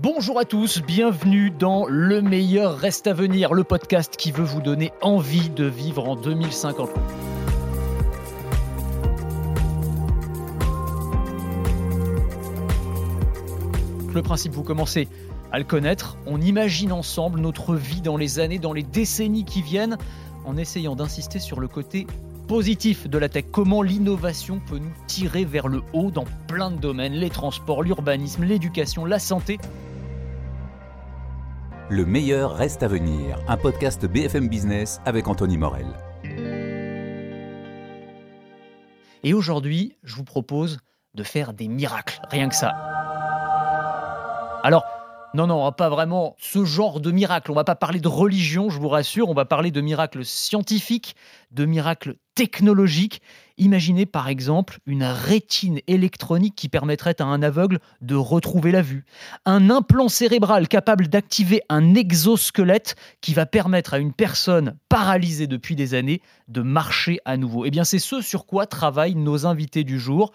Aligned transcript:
Bonjour 0.00 0.38
à 0.38 0.46
tous, 0.46 0.80
bienvenue 0.80 1.50
dans 1.50 1.84
Le 1.86 2.22
meilleur 2.22 2.78
reste 2.78 3.06
à 3.06 3.12
venir, 3.12 3.52
le 3.52 3.62
podcast 3.62 4.16
qui 4.16 4.32
veut 4.32 4.42
vous 4.42 4.62
donner 4.62 4.90
envie 5.02 5.50
de 5.50 5.66
vivre 5.66 6.08
en 6.08 6.16
2050. 6.16 6.88
Le 14.14 14.22
principe, 14.22 14.52
vous 14.52 14.62
commencez 14.62 15.08
à 15.52 15.58
le 15.58 15.64
connaître, 15.64 16.16
on 16.26 16.40
imagine 16.40 16.92
ensemble 16.92 17.40
notre 17.40 17.74
vie 17.74 18.00
dans 18.00 18.16
les 18.16 18.38
années, 18.38 18.58
dans 18.58 18.72
les 18.72 18.82
décennies 18.82 19.44
qui 19.44 19.60
viennent, 19.60 19.98
en 20.46 20.56
essayant 20.56 20.96
d'insister 20.96 21.38
sur 21.38 21.60
le 21.60 21.68
côté 21.68 22.06
positif 22.52 23.08
de 23.08 23.16
la 23.16 23.30
tech, 23.30 23.46
comment 23.50 23.80
l'innovation 23.80 24.60
peut 24.60 24.76
nous 24.76 24.92
tirer 25.06 25.46
vers 25.46 25.68
le 25.68 25.80
haut 25.94 26.10
dans 26.10 26.26
plein 26.48 26.70
de 26.70 26.76
domaines, 26.76 27.14
les 27.14 27.30
transports, 27.30 27.82
l'urbanisme, 27.82 28.44
l'éducation, 28.44 29.06
la 29.06 29.18
santé. 29.18 29.58
Le 31.88 32.04
meilleur 32.04 32.54
reste 32.54 32.82
à 32.82 32.88
venir, 32.88 33.38
un 33.48 33.56
podcast 33.56 34.04
BFM 34.04 34.48
Business 34.48 35.00
avec 35.06 35.28
Anthony 35.28 35.56
Morel. 35.56 35.86
Et 39.22 39.32
aujourd'hui, 39.32 39.96
je 40.02 40.14
vous 40.14 40.24
propose 40.24 40.76
de 41.14 41.22
faire 41.22 41.54
des 41.54 41.68
miracles, 41.68 42.20
rien 42.28 42.50
que 42.50 42.54
ça. 42.54 42.72
Alors, 44.62 44.84
non, 45.32 45.46
non, 45.46 45.72
pas 45.72 45.88
vraiment 45.88 46.36
ce 46.38 46.66
genre 46.66 47.00
de 47.00 47.10
miracle. 47.10 47.50
On 47.50 47.54
va 47.54 47.64
pas 47.64 47.76
parler 47.76 48.00
de 48.00 48.08
religion, 48.08 48.68
je 48.68 48.78
vous 48.78 48.90
rassure. 48.90 49.30
On 49.30 49.34
va 49.34 49.46
parler 49.46 49.70
de 49.70 49.80
miracles 49.80 50.26
scientifiques, 50.26 51.16
de 51.50 51.64
miracles 51.64 52.16
technologiques. 52.34 53.20
Imaginez 53.58 54.06
par 54.06 54.28
exemple 54.28 54.78
une 54.86 55.04
rétine 55.04 55.80
électronique 55.86 56.54
qui 56.56 56.68
permettrait 56.68 57.20
à 57.20 57.24
un 57.24 57.42
aveugle 57.42 57.80
de 58.00 58.14
retrouver 58.14 58.72
la 58.72 58.82
vue. 58.82 59.04
Un 59.44 59.70
implant 59.70 60.08
cérébral 60.08 60.68
capable 60.68 61.08
d'activer 61.08 61.62
un 61.68 61.94
exosquelette 61.94 62.96
qui 63.20 63.34
va 63.34 63.46
permettre 63.46 63.94
à 63.94 63.98
une 63.98 64.12
personne 64.12 64.76
paralysée 64.88 65.46
depuis 65.46 65.76
des 65.76 65.94
années 65.94 66.22
de 66.48 66.62
marcher 66.62 67.20
à 67.24 67.36
nouveau. 67.36 67.64
Eh 67.64 67.70
bien, 67.70 67.84
c'est 67.84 67.98
ce 67.98 68.20
sur 68.20 68.46
quoi 68.46 68.66
travaillent 68.66 69.14
nos 69.14 69.46
invités 69.46 69.84
du 69.84 70.00
jour. 70.00 70.32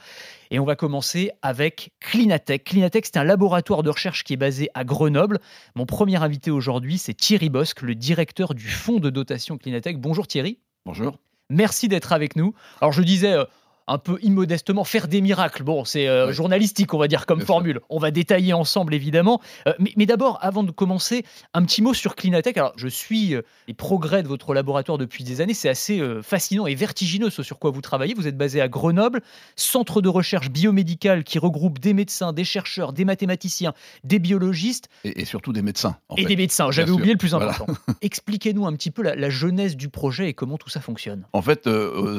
Et 0.51 0.59
on 0.59 0.65
va 0.65 0.75
commencer 0.75 1.31
avec 1.41 1.91
Clinatech. 1.99 2.63
Clinatech, 2.63 3.05
c'est 3.07 3.17
un 3.17 3.23
laboratoire 3.23 3.83
de 3.83 3.89
recherche 3.89 4.23
qui 4.23 4.33
est 4.33 4.37
basé 4.37 4.69
à 4.73 4.83
Grenoble. 4.83 5.39
Mon 5.75 5.85
premier 5.85 6.15
invité 6.17 6.51
aujourd'hui, 6.51 6.97
c'est 6.97 7.13
Thierry 7.13 7.49
Bosque, 7.49 7.81
le 7.81 7.95
directeur 7.95 8.53
du 8.53 8.67
fonds 8.67 8.99
de 8.99 9.09
dotation 9.09 9.57
Clinatech. 9.57 9.99
Bonjour 9.99 10.27
Thierry. 10.27 10.59
Bonjour. 10.85 11.17
Merci 11.49 11.87
d'être 11.87 12.11
avec 12.11 12.35
nous. 12.35 12.53
Alors 12.81 12.91
je 12.91 13.01
disais, 13.01 13.33
euh, 13.33 13.45
un 13.87 13.97
peu 13.97 14.17
immodestement 14.21 14.83
faire 14.83 15.07
des 15.07 15.21
miracles. 15.21 15.63
Bon, 15.63 15.85
c'est 15.85 16.07
euh, 16.07 16.31
journalistique, 16.31 16.93
on 16.93 16.97
va 16.97 17.07
dire, 17.07 17.25
comme 17.25 17.41
formule. 17.41 17.79
On 17.89 17.99
va 17.99 18.11
détailler 18.11 18.53
ensemble, 18.53 18.93
évidemment. 18.93 19.41
Euh, 19.67 19.73
mais, 19.95 20.05
d'abord, 20.05 20.39
avant 20.41 20.63
de 20.63 20.71
commencer, 20.71 21.23
un 21.53 21.63
petit 21.63 21.81
mot 21.81 21.93
sur 21.93 22.15
Clinatech. 22.15 22.57
Alors, 22.57 22.73
je 22.75 22.87
suis 22.87 23.33
euh, 23.33 23.41
les 23.67 23.73
progrès 23.73 24.23
de 24.23 24.27
votre 24.27 24.53
laboratoire 24.53 24.97
depuis 24.97 25.23
des 25.23 25.41
années. 25.41 25.53
C'est 25.53 25.69
assez 25.69 26.01
fascinant 26.21 26.67
et 26.67 26.75
vertigineux 26.75 27.29
ce 27.29 27.43
sur 27.43 27.59
quoi 27.59 27.71
vous 27.71 27.81
travaillez. 27.81 28.13
Vous 28.13 28.27
êtes 28.27 28.37
basé 28.37 28.61
à 28.61 28.67
Grenoble, 28.67 29.21
centre 29.55 30.01
de 30.01 30.09
recherche 30.09 30.49
biomédicale 30.49 31.23
qui 31.23 31.39
regroupe 31.39 31.79
des 31.79 31.93
médecins, 31.93 32.33
des 32.33 32.43
chercheurs, 32.43 32.93
des 32.93 33.05
mathématiciens, 33.05 33.73
des 34.03 34.19
biologistes. 34.19 34.89
Et, 35.03 35.25
surtout 35.25 35.53
des 35.53 35.61
médecins. 35.61 35.97
et 36.17 36.25
des 36.25 36.35
médecins. 36.35 36.71
J'avais 36.71 36.91
oublié 36.91 37.13
le 37.13 37.17
plus 37.17 37.33
important. 37.33 37.67
Expliquez-nous 38.01 38.65
un 38.65 38.73
petit 38.73 38.91
peu 38.91 39.01
la, 39.01 39.15
la, 39.15 39.29
genèse 39.29 39.75
du 39.75 39.89
projet 39.89 40.29
et 40.29 40.33
comment 40.33 40.57
tout 40.57 40.69
ça 40.69 40.81
fonctionne. 40.81 41.25
En 41.33 41.41
fait, 41.41 41.69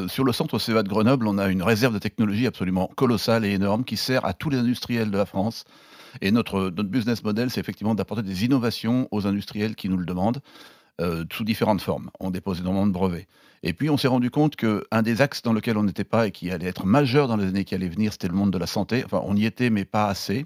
sur 0.08 0.24
le 0.24 0.32
centre 0.32 0.58
CEA 0.58 0.82
de 0.82 0.88
Grenoble, 0.88 1.26
on 1.26 1.38
a 1.38 1.48
une 1.48 1.57
une 1.58 1.64
réserve 1.64 1.92
de 1.92 1.98
technologie 1.98 2.46
absolument 2.46 2.88
colossale 2.94 3.44
et 3.44 3.50
énorme 3.50 3.84
qui 3.84 3.96
sert 3.96 4.24
à 4.24 4.32
tous 4.32 4.48
les 4.48 4.58
industriels 4.58 5.10
de 5.10 5.18
la 5.18 5.26
France. 5.26 5.64
Et 6.20 6.30
notre, 6.30 6.70
notre 6.70 6.88
business 6.88 7.24
model, 7.24 7.50
c'est 7.50 7.58
effectivement 7.58 7.96
d'apporter 7.96 8.22
des 8.22 8.44
innovations 8.44 9.08
aux 9.10 9.26
industriels 9.26 9.74
qui 9.74 9.88
nous 9.88 9.96
le 9.96 10.06
demandent. 10.06 10.40
Euh, 11.00 11.24
sous 11.32 11.44
différentes 11.44 11.80
formes. 11.80 12.10
On 12.18 12.32
dépose 12.32 12.58
énormément 12.58 12.88
de 12.88 12.92
brevets. 12.92 13.28
Et 13.62 13.72
puis 13.72 13.88
on 13.88 13.96
s'est 13.96 14.08
rendu 14.08 14.32
compte 14.32 14.56
qu'un 14.56 15.02
des 15.02 15.22
axes 15.22 15.42
dans 15.42 15.52
lequel 15.52 15.76
on 15.78 15.84
n'était 15.84 16.02
pas 16.02 16.26
et 16.26 16.32
qui 16.32 16.50
allait 16.50 16.66
être 16.66 16.86
majeur 16.86 17.28
dans 17.28 17.36
les 17.36 17.46
années 17.46 17.64
qui 17.64 17.76
allaient 17.76 17.88
venir, 17.88 18.10
c'était 18.10 18.26
le 18.26 18.34
monde 18.34 18.50
de 18.50 18.58
la 18.58 18.66
santé. 18.66 19.04
Enfin, 19.04 19.22
on 19.24 19.36
y 19.36 19.46
était, 19.46 19.70
mais 19.70 19.84
pas 19.84 20.08
assez. 20.08 20.44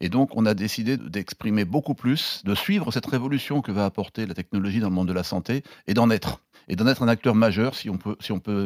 Et 0.00 0.08
donc 0.08 0.30
on 0.32 0.46
a 0.46 0.54
décidé 0.54 0.96
d'exprimer 0.96 1.66
beaucoup 1.66 1.92
plus, 1.92 2.40
de 2.46 2.54
suivre 2.54 2.90
cette 2.92 3.04
révolution 3.04 3.60
que 3.60 3.72
va 3.72 3.84
apporter 3.84 4.24
la 4.24 4.32
technologie 4.32 4.80
dans 4.80 4.88
le 4.88 4.94
monde 4.94 5.08
de 5.08 5.12
la 5.12 5.22
santé 5.22 5.64
et 5.86 5.92
d'en 5.92 6.08
être 6.08 6.40
et 6.70 6.76
d'en 6.76 6.86
être 6.86 7.02
un 7.02 7.08
acteur 7.08 7.34
majeur, 7.34 7.74
si 7.74 7.90
on 7.90 7.98
peut, 7.98 8.16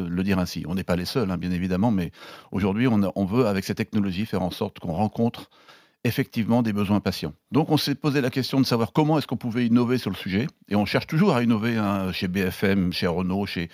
le 0.07 0.23
dire 0.23 0.37
ainsi. 0.37 0.63
On 0.67 0.75
n'est 0.75 0.83
pas 0.83 0.95
les 0.95 1.05
seuls, 1.05 1.31
hein, 1.31 1.37
bien 1.37 1.49
évidemment, 1.49 1.89
mais 1.89 2.11
aujourd'hui, 2.51 2.87
on, 2.87 3.25
veut, 3.25 3.47
avec 3.47 3.65
ces 3.65 3.73
technologies, 3.73 4.27
faire 4.27 4.43
en 4.43 4.51
sorte 4.51 4.77
qu'on 4.77 4.93
rencontre 4.93 5.49
effectivement 6.05 6.61
des 6.61 6.71
besoins 6.71 6.99
patients. 6.99 7.33
Donc 7.51 7.71
on 7.71 7.77
s'est 7.77 7.95
posé 7.95 8.21
la 8.21 8.29
question 8.29 8.61
de 8.61 8.65
savoir 8.65 8.93
comment 8.93 9.17
est-ce 9.17 9.25
qu'on 9.25 9.37
pouvait 9.37 9.65
innover 9.65 9.97
sur 9.97 10.11
le 10.11 10.15
sujet, 10.15 10.47
et 10.69 10.75
on 10.75 10.85
cherche 10.85 11.07
toujours 11.07 11.35
à 11.35 11.41
innover 11.41 11.77
hein, 11.77 12.11
chez 12.11 12.27
BFM, 12.27 12.93
chez 12.93 13.07
Renault, 13.07 13.47
chez, 13.47 13.69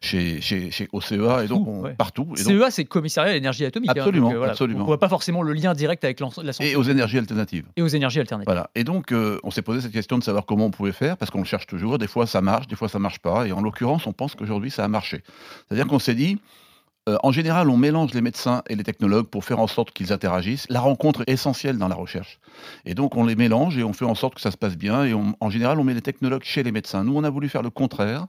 chez, 0.00 0.40
chez, 0.40 0.72
chez 0.72 0.88
OCEA, 0.92 1.44
et 1.44 1.46
donc 1.46 1.96
partout. 1.96 2.34
Et 2.36 2.42
CEA, 2.42 2.70
c'est 2.70 2.84
Commissariat 2.84 3.30
à 3.30 3.34
l'énergie 3.34 3.64
atomique. 3.64 3.90
Hein, 3.90 3.94
absolument, 3.96 4.32
euh, 4.32 4.42
absolument. 4.42 4.80
On 4.80 4.82
ne 4.82 4.86
voit 4.86 4.98
pas 4.98 5.08
forcément 5.08 5.42
le 5.42 5.52
lien 5.52 5.72
direct 5.72 6.02
avec 6.04 6.18
la 6.20 6.52
santé. 6.52 6.70
Et 6.70 6.74
aux 6.74 6.82
énergies 6.82 7.18
alternatives. 7.18 7.66
Et 7.76 7.82
aux 7.82 7.88
énergies 7.88 8.18
alternatives. 8.18 8.48
Voilà. 8.48 8.70
Et 8.74 8.82
donc 8.82 9.12
euh, 9.12 9.38
on 9.44 9.52
s'est 9.52 9.62
posé 9.62 9.80
cette 9.80 9.92
question 9.92 10.18
de 10.18 10.24
savoir 10.24 10.46
comment 10.46 10.66
on 10.66 10.70
pouvait 10.72 10.92
faire, 10.92 11.16
parce 11.16 11.30
qu'on 11.30 11.38
le 11.38 11.44
cherche 11.44 11.66
toujours. 11.66 11.98
Des 11.98 12.08
fois 12.08 12.26
ça 12.26 12.40
marche, 12.40 12.66
des 12.66 12.76
fois 12.76 12.88
ça 12.88 12.98
marche 12.98 13.20
pas, 13.20 13.46
et 13.46 13.52
en 13.52 13.62
l'occurrence 13.62 14.06
on 14.08 14.12
pense 14.12 14.34
qu'aujourd'hui 14.34 14.72
ça 14.72 14.84
a 14.84 14.88
marché. 14.88 15.22
C'est-à-dire 15.68 15.86
qu'on 15.86 16.00
s'est 16.00 16.16
dit, 16.16 16.38
euh, 17.08 17.16
en 17.22 17.32
général, 17.32 17.70
on 17.70 17.76
mélange 17.76 18.12
les 18.12 18.20
médecins 18.20 18.62
et 18.68 18.76
les 18.76 18.84
technologues 18.84 19.26
pour 19.26 19.44
faire 19.44 19.60
en 19.60 19.66
sorte 19.66 19.92
qu'ils 19.92 20.12
interagissent. 20.12 20.66
La 20.68 20.80
rencontre 20.80 21.22
est 21.26 21.32
essentielle 21.32 21.78
dans 21.78 21.88
la 21.88 21.94
recherche. 21.94 22.38
Et 22.84 22.94
donc, 22.94 23.16
on 23.16 23.24
les 23.24 23.34
mélange 23.34 23.78
et 23.78 23.82
on 23.82 23.94
fait 23.94 24.04
en 24.04 24.14
sorte 24.14 24.34
que 24.34 24.40
ça 24.42 24.50
se 24.50 24.58
passe 24.58 24.76
bien. 24.76 25.04
Et 25.04 25.14
en 25.14 25.50
général, 25.50 25.80
on 25.80 25.84
met 25.84 25.94
les 25.94 26.02
technologues 26.02 26.44
chez 26.44 26.62
les 26.62 26.72
médecins. 26.72 27.04
Nous, 27.04 27.16
on 27.16 27.24
a 27.24 27.30
voulu 27.30 27.48
faire 27.48 27.62
le 27.62 27.70
contraire. 27.70 28.26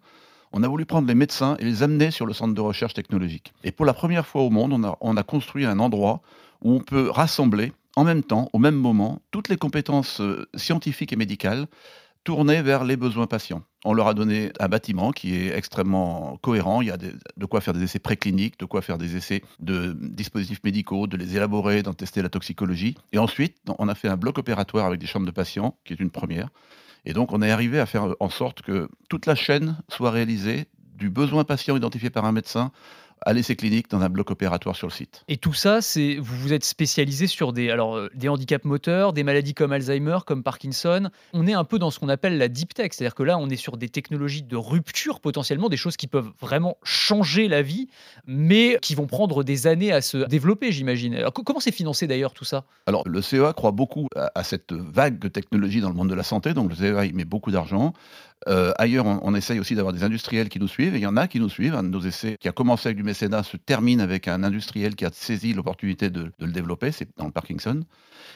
On 0.54 0.64
a 0.64 0.68
voulu 0.68 0.86
prendre 0.86 1.08
les 1.08 1.16
médecins 1.16 1.58
et 1.60 1.66
les 1.66 1.84
amener 1.84 2.10
sur 2.10 2.26
le 2.26 2.34
centre 2.34 2.54
de 2.54 2.62
recherche 2.62 2.94
technologique. 2.94 3.54
Et 3.64 3.72
pour 3.72 3.86
la 3.86 3.94
première 3.94 4.26
fois 4.26 4.42
au 4.42 4.50
monde, 4.50 4.74
on 5.02 5.18
a, 5.18 5.24
construit 5.24 5.66
un 5.66 5.80
endroit 5.80 6.22
où 6.62 6.74
on 6.74 6.80
peut 6.80 7.10
rassembler 7.10 7.74
en 7.96 8.04
même 8.04 8.24
temps, 8.24 8.50
au 8.54 8.60
même 8.60 8.76
moment, 8.76 9.22
toutes 9.32 9.50
les 9.50 9.58
compétences 9.58 10.22
euh, 10.22 10.48
scientifiques 10.56 11.12
et 11.12 11.18
médicales 11.18 11.68
tournées 12.30 12.62
vers 12.62 12.84
les 12.84 12.96
besoins 12.96 13.26
patients. 13.26 13.64
On 13.84 13.92
leur 13.92 14.08
a 14.08 14.14
donné 14.14 14.52
un 14.60 14.68
bâtiment 14.68 15.12
qui 15.12 15.34
est 15.34 15.58
extrêmement 15.58 16.38
cohérent. 16.44 16.84
Il 16.84 16.90
y 16.90 16.92
a 16.92 16.98
de 16.98 17.46
quoi 17.48 17.60
faire 17.60 17.74
des 17.74 17.82
essais 17.82 17.98
précliniques, 17.98 18.60
de 18.60 18.66
quoi 18.66 18.84
faire 18.84 19.00
des 19.00 19.16
essais 19.16 19.42
de 19.60 19.98
dispositifs 20.00 20.60
médicaux, 20.64 21.08
de 21.08 21.18
les 21.18 21.36
élaborer, 21.36 21.82
d'en 21.82 21.96
tester 21.96 22.22
la 22.22 22.30
toxicologie. 22.30 22.94
Et 23.14 23.18
ensuite, 23.18 23.58
on 23.80 23.88
a 23.88 23.96
fait 23.96 24.10
un 24.10 24.16
bloc 24.16 24.38
opératoire 24.38 24.86
avec 24.86 25.00
des 25.00 25.08
chambres 25.08 25.26
de 25.26 25.32
patients, 25.32 25.76
qui 25.86 25.94
est 25.94 26.00
une 26.00 26.12
première. 26.12 26.50
Et 27.04 27.14
donc, 27.14 27.34
on 27.34 27.42
est 27.42 27.50
arrivé 27.50 27.80
à 27.80 27.88
faire 27.88 28.14
en 28.20 28.30
sorte 28.30 28.62
que 28.62 28.90
toute 29.10 29.26
la 29.26 29.34
chaîne 29.34 29.80
soit 29.88 30.12
réalisée 30.12 30.68
du 30.94 31.10
besoin 31.10 31.46
patient 31.46 31.76
identifié 31.76 32.12
par 32.12 32.26
un 32.26 32.32
médecin 32.32 32.72
à 33.22 33.34
l'essai 33.34 33.56
clinique 33.56 33.90
dans 33.90 34.02
un 34.02 34.10
bloc 34.10 34.32
opératoire 34.32 34.76
sur 34.76 34.88
le 34.88 34.94
site. 34.94 35.24
Et 35.28 35.38
tout 35.38 35.54
ça, 35.54 35.82
c'est 35.82 36.18
vous 36.18 36.36
vous 36.38 36.54
êtes 36.54 36.66
spécialisé 36.66 37.28
sur 37.28 37.54
des, 37.54 37.70
alors, 37.70 37.98
euh, 37.98 38.10
des 38.16 38.30
handicaps 38.30 38.66
moteurs, 38.66 39.14
des 39.14 39.24
maladies 39.24 39.54
comme 39.54 39.72
Alzheimer, 39.72 40.20
comme 40.26 40.44
Parkinson. 40.44 41.10
On 41.34 41.48
est 41.48 41.54
un 41.54 41.64
peu 41.64 41.80
dans 41.80 41.92
ce 41.92 42.00
qu'on 42.00 42.10
appelle 42.10 42.38
la 42.38 42.48
deep 42.48 42.74
tech, 42.74 42.92
c'est-à-dire 42.94 43.16
que 43.16 43.24
là, 43.24 43.38
on 43.38 43.50
est 43.50 43.56
sur 43.56 43.78
des 43.78 43.90
technologies 43.90 44.44
de 44.44 44.56
rupture 44.56 45.20
potentiellement, 45.20 45.70
des 45.70 45.78
choses 45.78 45.98
qui 45.98 46.08
peuvent 46.08 46.32
vraiment 46.40 46.78
changer 46.84 47.48
la 47.48 47.62
vie, 47.62 47.88
mais 48.26 48.78
qui 48.82 48.96
vont 48.96 49.08
prendre 49.08 49.44
des 49.44 49.68
années 49.68 49.92
à 49.92 50.02
se 50.02 50.18
développer, 50.18 50.72
j'imagine. 50.72 51.16
Alors, 51.16 51.34
comment 51.34 51.60
c'est 51.60 51.72
financé 51.72 52.08
d'ailleurs 52.08 52.34
tout 52.34 52.46
ça? 52.46 52.66
Alors, 52.86 53.08
le 53.08 53.22
CEA 53.22 53.54
croit 53.54 53.72
beaucoup 53.72 54.08
à, 54.16 54.44
cette 54.44 54.72
vague 54.72 55.20
de 55.20 55.28
technologies 55.28 55.82
dans 55.82 55.90
le 55.90 55.96
monde 55.96 56.10
de 56.10 56.16
la 56.16 56.24
santé, 56.24 56.54
donc 56.54 56.70
le 56.70 56.76
CEA 56.76 57.06
y 57.06 57.14
met 57.14 57.26
beaucoup 57.26 57.52
d'argent. 57.52 57.94
Euh, 58.48 58.72
ailleurs, 58.78 59.06
on, 59.06 59.36
essaye 59.36 59.60
aussi 59.60 59.76
d'avoir 59.76 59.94
des 59.94 60.04
industriels 60.04 60.50
qui 60.50 60.60
nous 60.60 60.68
suivent, 60.68 60.96
et 60.96 61.00
il 61.00 61.04
y 61.04 61.08
en 61.08 61.18
a 61.18 61.28
qui 61.28 61.40
nous 61.40 61.50
suivent. 61.50 61.76
Un 61.76 61.84
de 61.84 61.90
nos 61.90 62.02
essais 62.02 62.38
qui 62.40 62.48
a 62.48 62.52
commencé 62.52 62.88
avec 62.88 62.98
du 62.98 63.04
mécénat 63.04 63.44
se 63.44 63.58
termine 63.58 64.00
avec 64.00 64.28
un 64.28 64.44
industriel 64.44 64.96
qui 64.96 65.06
a 65.06 65.10
saisi 65.12 65.54
l'opportunité 65.54 66.10
de, 66.10 66.32
de, 66.40 66.46
le 66.46 66.52
développer, 66.52 66.92
c'est 66.92 67.10
dans 67.18 67.26
le 67.26 67.32
Parkinson. 67.32 67.82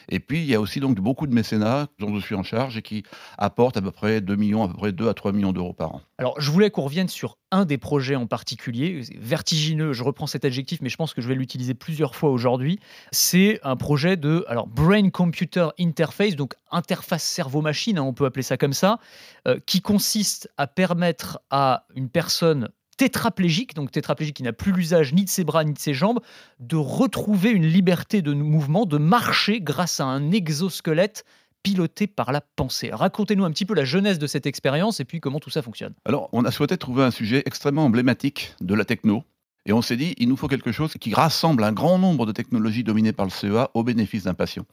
Et 0.08 0.20
puis, 0.20 0.40
il 0.40 0.46
y 0.46 0.54
a 0.54 0.60
aussi 0.60 0.80
donc 0.80 0.96
beaucoup 0.96 1.26
de 1.26 1.34
mécénats 1.34 1.86
dont 1.98 2.14
je 2.14 2.20
suis 2.20 2.34
en 2.34 2.42
charge 2.42 2.76
et 2.76 2.82
qui 2.82 3.02
apportent 3.38 3.76
à 3.76 3.82
peu 3.82 3.90
près 3.90 4.20
2 4.20 4.36
millions, 4.36 4.62
à 4.62 4.68
peu 4.68 4.74
près 4.74 4.92
2 4.92 5.08
à 5.08 5.14
3 5.14 5.32
millions 5.32 5.52
d'euros 5.52 5.72
par 5.72 5.94
an. 5.94 6.02
Alors, 6.18 6.38
je 6.40 6.50
voulais 6.50 6.70
qu'on 6.70 6.82
revienne 6.82 7.08
sur 7.08 7.38
un 7.54 7.64
des 7.64 7.78
projets 7.78 8.16
en 8.16 8.26
particulier, 8.26 9.02
vertigineux, 9.16 9.92
je 9.92 10.02
reprends 10.02 10.26
cet 10.26 10.44
adjectif, 10.44 10.80
mais 10.82 10.88
je 10.88 10.96
pense 10.96 11.14
que 11.14 11.20
je 11.20 11.28
vais 11.28 11.36
l'utiliser 11.36 11.74
plusieurs 11.74 12.16
fois 12.16 12.30
aujourd'hui. 12.30 12.80
C'est 13.12 13.60
un 13.62 13.76
projet 13.76 14.16
de 14.16 14.44
alors, 14.48 14.66
Brain 14.66 15.10
Computer 15.10 15.68
Interface, 15.78 16.34
donc 16.34 16.54
interface 16.72 17.22
cerveau-machine, 17.22 17.98
hein, 17.98 18.02
on 18.02 18.12
peut 18.12 18.24
appeler 18.24 18.42
ça 18.42 18.56
comme 18.56 18.72
ça, 18.72 18.98
euh, 19.46 19.58
qui 19.66 19.80
consiste 19.80 20.50
à 20.56 20.66
permettre 20.66 21.38
à 21.50 21.86
une 21.94 22.08
personne 22.08 22.70
tétraplégique, 22.96 23.74
donc 23.74 23.90
tétraplégique 23.92 24.36
qui 24.36 24.42
n'a 24.42 24.52
plus 24.52 24.72
l'usage 24.72 25.12
ni 25.12 25.24
de 25.24 25.30
ses 25.30 25.44
bras 25.44 25.64
ni 25.64 25.72
de 25.72 25.78
ses 25.78 25.94
jambes, 25.94 26.20
de 26.58 26.76
retrouver 26.76 27.50
une 27.50 27.66
liberté 27.66 28.20
de 28.20 28.32
mouvement, 28.32 28.84
de 28.84 28.98
marcher 28.98 29.60
grâce 29.60 30.00
à 30.00 30.04
un 30.04 30.32
exosquelette 30.32 31.24
piloté 31.64 32.06
par 32.06 32.30
la 32.30 32.40
pensée. 32.40 32.90
Racontez-nous 32.92 33.44
un 33.44 33.50
petit 33.50 33.64
peu 33.64 33.74
la 33.74 33.84
jeunesse 33.84 34.20
de 34.20 34.28
cette 34.28 34.46
expérience 34.46 35.00
et 35.00 35.04
puis 35.04 35.18
comment 35.18 35.40
tout 35.40 35.50
ça 35.50 35.62
fonctionne. 35.62 35.94
Alors, 36.04 36.28
on 36.32 36.44
a 36.44 36.52
souhaité 36.52 36.76
trouver 36.76 37.02
un 37.02 37.10
sujet 37.10 37.42
extrêmement 37.46 37.86
emblématique 37.86 38.54
de 38.60 38.74
la 38.74 38.84
techno 38.84 39.24
Et 39.66 39.72
on 39.72 39.82
s'est 39.82 39.96
dit, 39.96 40.14
il 40.18 40.28
nous 40.28 40.36
faut 40.36 40.46
quelque 40.46 40.70
chose 40.70 40.92
qui 41.00 41.14
rassemble 41.14 41.64
un 41.64 41.72
grand 41.72 41.98
nombre 41.98 42.26
de 42.26 42.32
technologies 42.32 42.84
dominées 42.84 43.12
par 43.12 43.26
le 43.26 43.30
CEA 43.30 43.70
au 43.72 43.82
bénéfice 43.82 44.24
d'un 44.24 44.34
patient. 44.34 44.66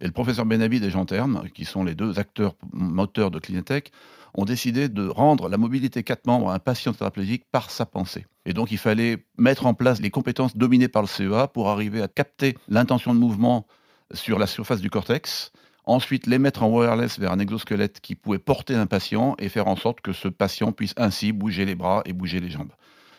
Et 0.00 0.06
le 0.06 0.12
professeur 0.12 0.46
Benavid 0.46 0.84
et 0.84 0.90
Jean 0.90 1.04
Terme, 1.04 1.44
qui 1.52 1.64
sont 1.64 1.82
les 1.82 1.94
deux 1.94 2.18
acteurs 2.18 2.54
moteurs 2.72 3.32
de 3.32 3.40
Clinetech, 3.40 3.90
ont 4.34 4.44
décidé 4.44 4.88
de 4.88 5.08
rendre 5.08 5.48
la 5.48 5.56
mobilité 5.56 6.04
quatre 6.04 6.26
membres 6.26 6.50
à 6.50 6.54
un 6.54 6.58
patient 6.60 6.92
tétraplégique 6.92 7.44
par 7.50 7.70
sa 7.70 7.86
pensée. 7.86 8.26
Et 8.44 8.52
donc 8.52 8.70
il 8.70 8.78
fallait 8.78 9.24
mettre 9.36 9.66
en 9.66 9.74
place 9.74 10.00
les 10.00 10.10
compétences 10.10 10.56
dominées 10.56 10.88
par 10.88 11.02
le 11.02 11.08
CEA 11.08 11.48
pour 11.48 11.70
arriver 11.70 12.02
à 12.02 12.08
capter 12.08 12.56
l'intention 12.68 13.14
de 13.14 13.18
mouvement 13.18 13.66
sur 14.12 14.38
la 14.38 14.46
surface 14.46 14.80
du 14.80 14.90
cortex, 14.90 15.50
ensuite 15.86 16.26
les 16.26 16.38
mettre 16.38 16.62
en 16.62 16.68
wireless 16.68 17.18
vers 17.18 17.32
un 17.32 17.38
exosquelette 17.38 18.00
qui 18.00 18.14
pouvait 18.14 18.38
porter 18.38 18.74
un 18.74 18.86
patient 18.86 19.36
et 19.38 19.48
faire 19.48 19.68
en 19.68 19.76
sorte 19.76 20.00
que 20.00 20.12
ce 20.12 20.28
patient 20.28 20.72
puisse 20.72 20.94
ainsi 20.96 21.32
bouger 21.32 21.64
les 21.64 21.74
bras 21.74 22.02
et 22.04 22.12
bouger 22.12 22.40
les 22.40 22.50
jambes. 22.50 22.72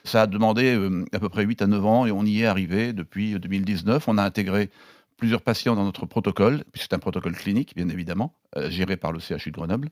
Ça 0.04 0.22
a 0.22 0.28
demandé 0.28 0.76
euh, 0.76 1.06
à 1.12 1.20
peu 1.20 1.30
près 1.30 1.44
8 1.44 1.62
à 1.64 1.68
9 1.68 1.86
ans 1.86 2.06
et 2.06 2.12
on 2.12 2.24
y 2.24 2.42
est 2.42 2.46
arrivé 2.46 2.94
depuis 2.94 3.40
2019. 3.40 4.08
On 4.08 4.18
a 4.18 4.24
intégré 4.24 4.70
plusieurs 5.18 5.42
patients 5.42 5.76
dans 5.76 5.84
notre 5.84 6.06
protocole, 6.06 6.64
puisque 6.72 6.88
c'est 6.90 6.96
un 6.96 7.00
protocole 7.00 7.36
clinique, 7.36 7.74
bien 7.76 7.90
évidemment, 7.90 8.36
euh, 8.56 8.70
géré 8.70 8.98
par 8.98 9.12
le 9.12 9.20
CHU 9.20 9.52
de 9.52 9.56
Grenoble. 9.56 9.90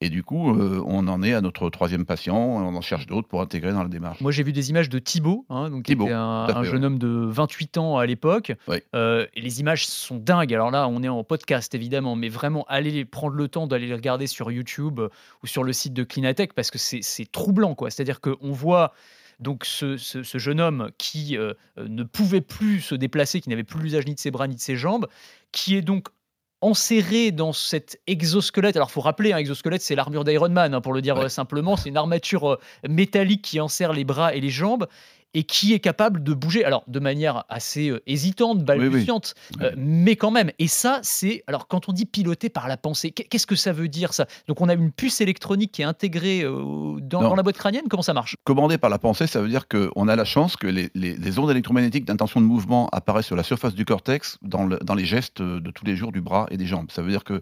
Et 0.00 0.10
du 0.10 0.22
coup, 0.22 0.54
euh, 0.54 0.80
on 0.86 1.08
en 1.08 1.24
est 1.24 1.34
à 1.34 1.40
notre 1.40 1.68
troisième 1.70 2.06
patient, 2.06 2.36
on 2.36 2.76
en 2.76 2.80
cherche 2.80 3.06
d'autres 3.06 3.26
pour 3.26 3.40
intégrer 3.40 3.72
dans 3.72 3.82
la 3.82 3.88
démarche. 3.88 4.20
Moi, 4.20 4.30
j'ai 4.30 4.44
vu 4.44 4.52
des 4.52 4.70
images 4.70 4.88
de 4.88 5.00
Thibaut, 5.00 5.44
hein, 5.50 5.70
donc 5.70 5.82
qui 5.82 5.92
était 5.92 6.12
un, 6.12 6.62
jeune 6.62 6.84
homme 6.84 7.00
de 7.00 7.08
28 7.08 7.78
ans 7.78 7.98
à 7.98 8.06
l'époque. 8.06 8.52
Euh, 8.94 9.26
et 9.34 9.40
les 9.40 9.58
images 9.58 9.86
sont 9.86 10.16
dingues. 10.16 10.54
Alors 10.54 10.70
là, 10.70 10.86
on 10.86 11.02
est 11.02 11.08
en 11.08 11.24
podcast, 11.24 11.74
évidemment, 11.74 12.14
mais 12.14 12.28
vraiment, 12.28 12.64
allez 12.68 13.04
prendre 13.04 13.34
le 13.34 13.48
temps 13.48 13.66
d'aller 13.66 13.88
les 13.88 13.94
regarder 13.94 14.28
sur 14.28 14.52
YouTube 14.52 15.00
ou 15.42 15.46
sur 15.48 15.64
le 15.64 15.72
site 15.72 15.94
de 15.94 16.04
Clinatech, 16.04 16.52
parce 16.52 16.70
que 16.70 16.78
c'est 16.78 17.32
troublant, 17.32 17.74
quoi. 17.74 17.90
C'est-à-dire 17.90 18.20
qu'on 18.20 18.52
voit 18.52 18.92
donc 19.40 19.64
ce, 19.64 19.96
jeune 20.34 20.60
homme 20.60 20.90
qui 20.98 21.36
euh, 21.36 21.54
ne 21.76 22.02
pouvait 22.02 22.40
plus 22.40 22.80
se 22.80 22.94
déplacer, 22.94 23.40
qui 23.40 23.48
n'avait 23.48 23.64
plus 23.64 23.80
l'usage 23.80 24.06
ni 24.06 24.14
de 24.14 24.20
ses 24.20 24.30
bras 24.30 24.48
ni 24.48 24.54
de 24.54 24.60
ses 24.60 24.76
jambes, 24.76 25.06
qui 25.52 25.76
est 25.76 25.82
donc 25.82 26.08
enserré 26.60 27.30
dans 27.30 27.52
cet 27.52 28.00
exosquelette. 28.06 28.76
Alors, 28.76 28.88
il 28.90 28.92
faut 28.92 29.00
rappeler, 29.00 29.32
un 29.32 29.36
exosquelette, 29.36 29.82
c'est 29.82 29.94
l'armure 29.94 30.24
d'Iron 30.24 30.48
Man, 30.48 30.74
hein, 30.74 30.80
pour 30.80 30.92
le 30.92 31.00
dire 31.00 31.16
euh, 31.16 31.28
simplement. 31.28 31.76
C'est 31.76 31.88
une 31.88 31.96
armature 31.96 32.52
euh, 32.52 32.58
métallique 32.88 33.42
qui 33.42 33.60
enserre 33.60 33.92
les 33.92 34.04
bras 34.04 34.34
et 34.34 34.40
les 34.40 34.50
jambes 34.50 34.88
et 35.34 35.44
qui 35.44 35.74
est 35.74 35.80
capable 35.80 36.22
de 36.22 36.32
bouger, 36.32 36.64
alors 36.64 36.84
de 36.86 37.00
manière 37.00 37.44
assez 37.48 37.90
euh, 37.90 38.02
hésitante, 38.06 38.64
balbutiante, 38.64 39.34
euh, 39.60 39.72
mais 39.76 40.16
quand 40.16 40.30
même. 40.30 40.50
Et 40.58 40.68
ça, 40.68 41.00
c'est, 41.02 41.42
alors 41.46 41.68
quand 41.68 41.88
on 41.88 41.92
dit 41.92 42.06
piloter 42.06 42.48
par 42.48 42.68
la 42.68 42.76
pensée, 42.76 43.10
qu'est-ce 43.10 43.46
que 43.46 43.56
ça 43.56 43.72
veut 43.72 43.88
dire 43.88 44.14
ça? 44.14 44.26
Donc 44.46 44.60
on 44.60 44.68
a 44.68 44.74
une 44.74 44.90
puce 44.90 45.20
électronique 45.20 45.72
qui 45.72 45.82
est 45.82 45.86
intégrée 45.86 46.42
euh, 46.42 46.98
dans, 47.00 47.34
la 47.34 47.42
boîte 47.42 47.58
crânienne, 47.58 47.84
comment 47.90 48.02
ça 48.02 48.14
marche? 48.14 48.36
Commandé 48.44 48.78
par 48.78 48.90
la 48.90 48.98
pensée, 48.98 49.26
ça 49.26 49.40
veut 49.40 49.48
dire 49.48 49.68
qu'on 49.68 50.08
a 50.08 50.16
la 50.16 50.24
chance 50.24 50.56
que 50.56 50.66
les, 50.66 51.38
ondes 51.38 51.50
électromagnétiques 51.50 52.06
d'intention 52.06 52.40
de 52.40 52.46
mouvement 52.46 52.88
apparaissent 52.90 53.26
sur 53.26 53.36
la 53.36 53.42
surface 53.42 53.74
du 53.74 53.84
cortex 53.84 54.38
dans, 54.42 54.66
dans, 54.66 54.94
les 54.94 55.04
gestes 55.04 55.42
de 55.42 55.70
tous 55.70 55.84
les 55.84 55.94
jours 55.94 56.10
du 56.10 56.20
bras 56.20 56.46
et 56.50 56.56
des 56.56 56.66
jambes. 56.66 56.90
Ça 56.90 57.02
veut 57.02 57.10
dire 57.10 57.24
que 57.24 57.40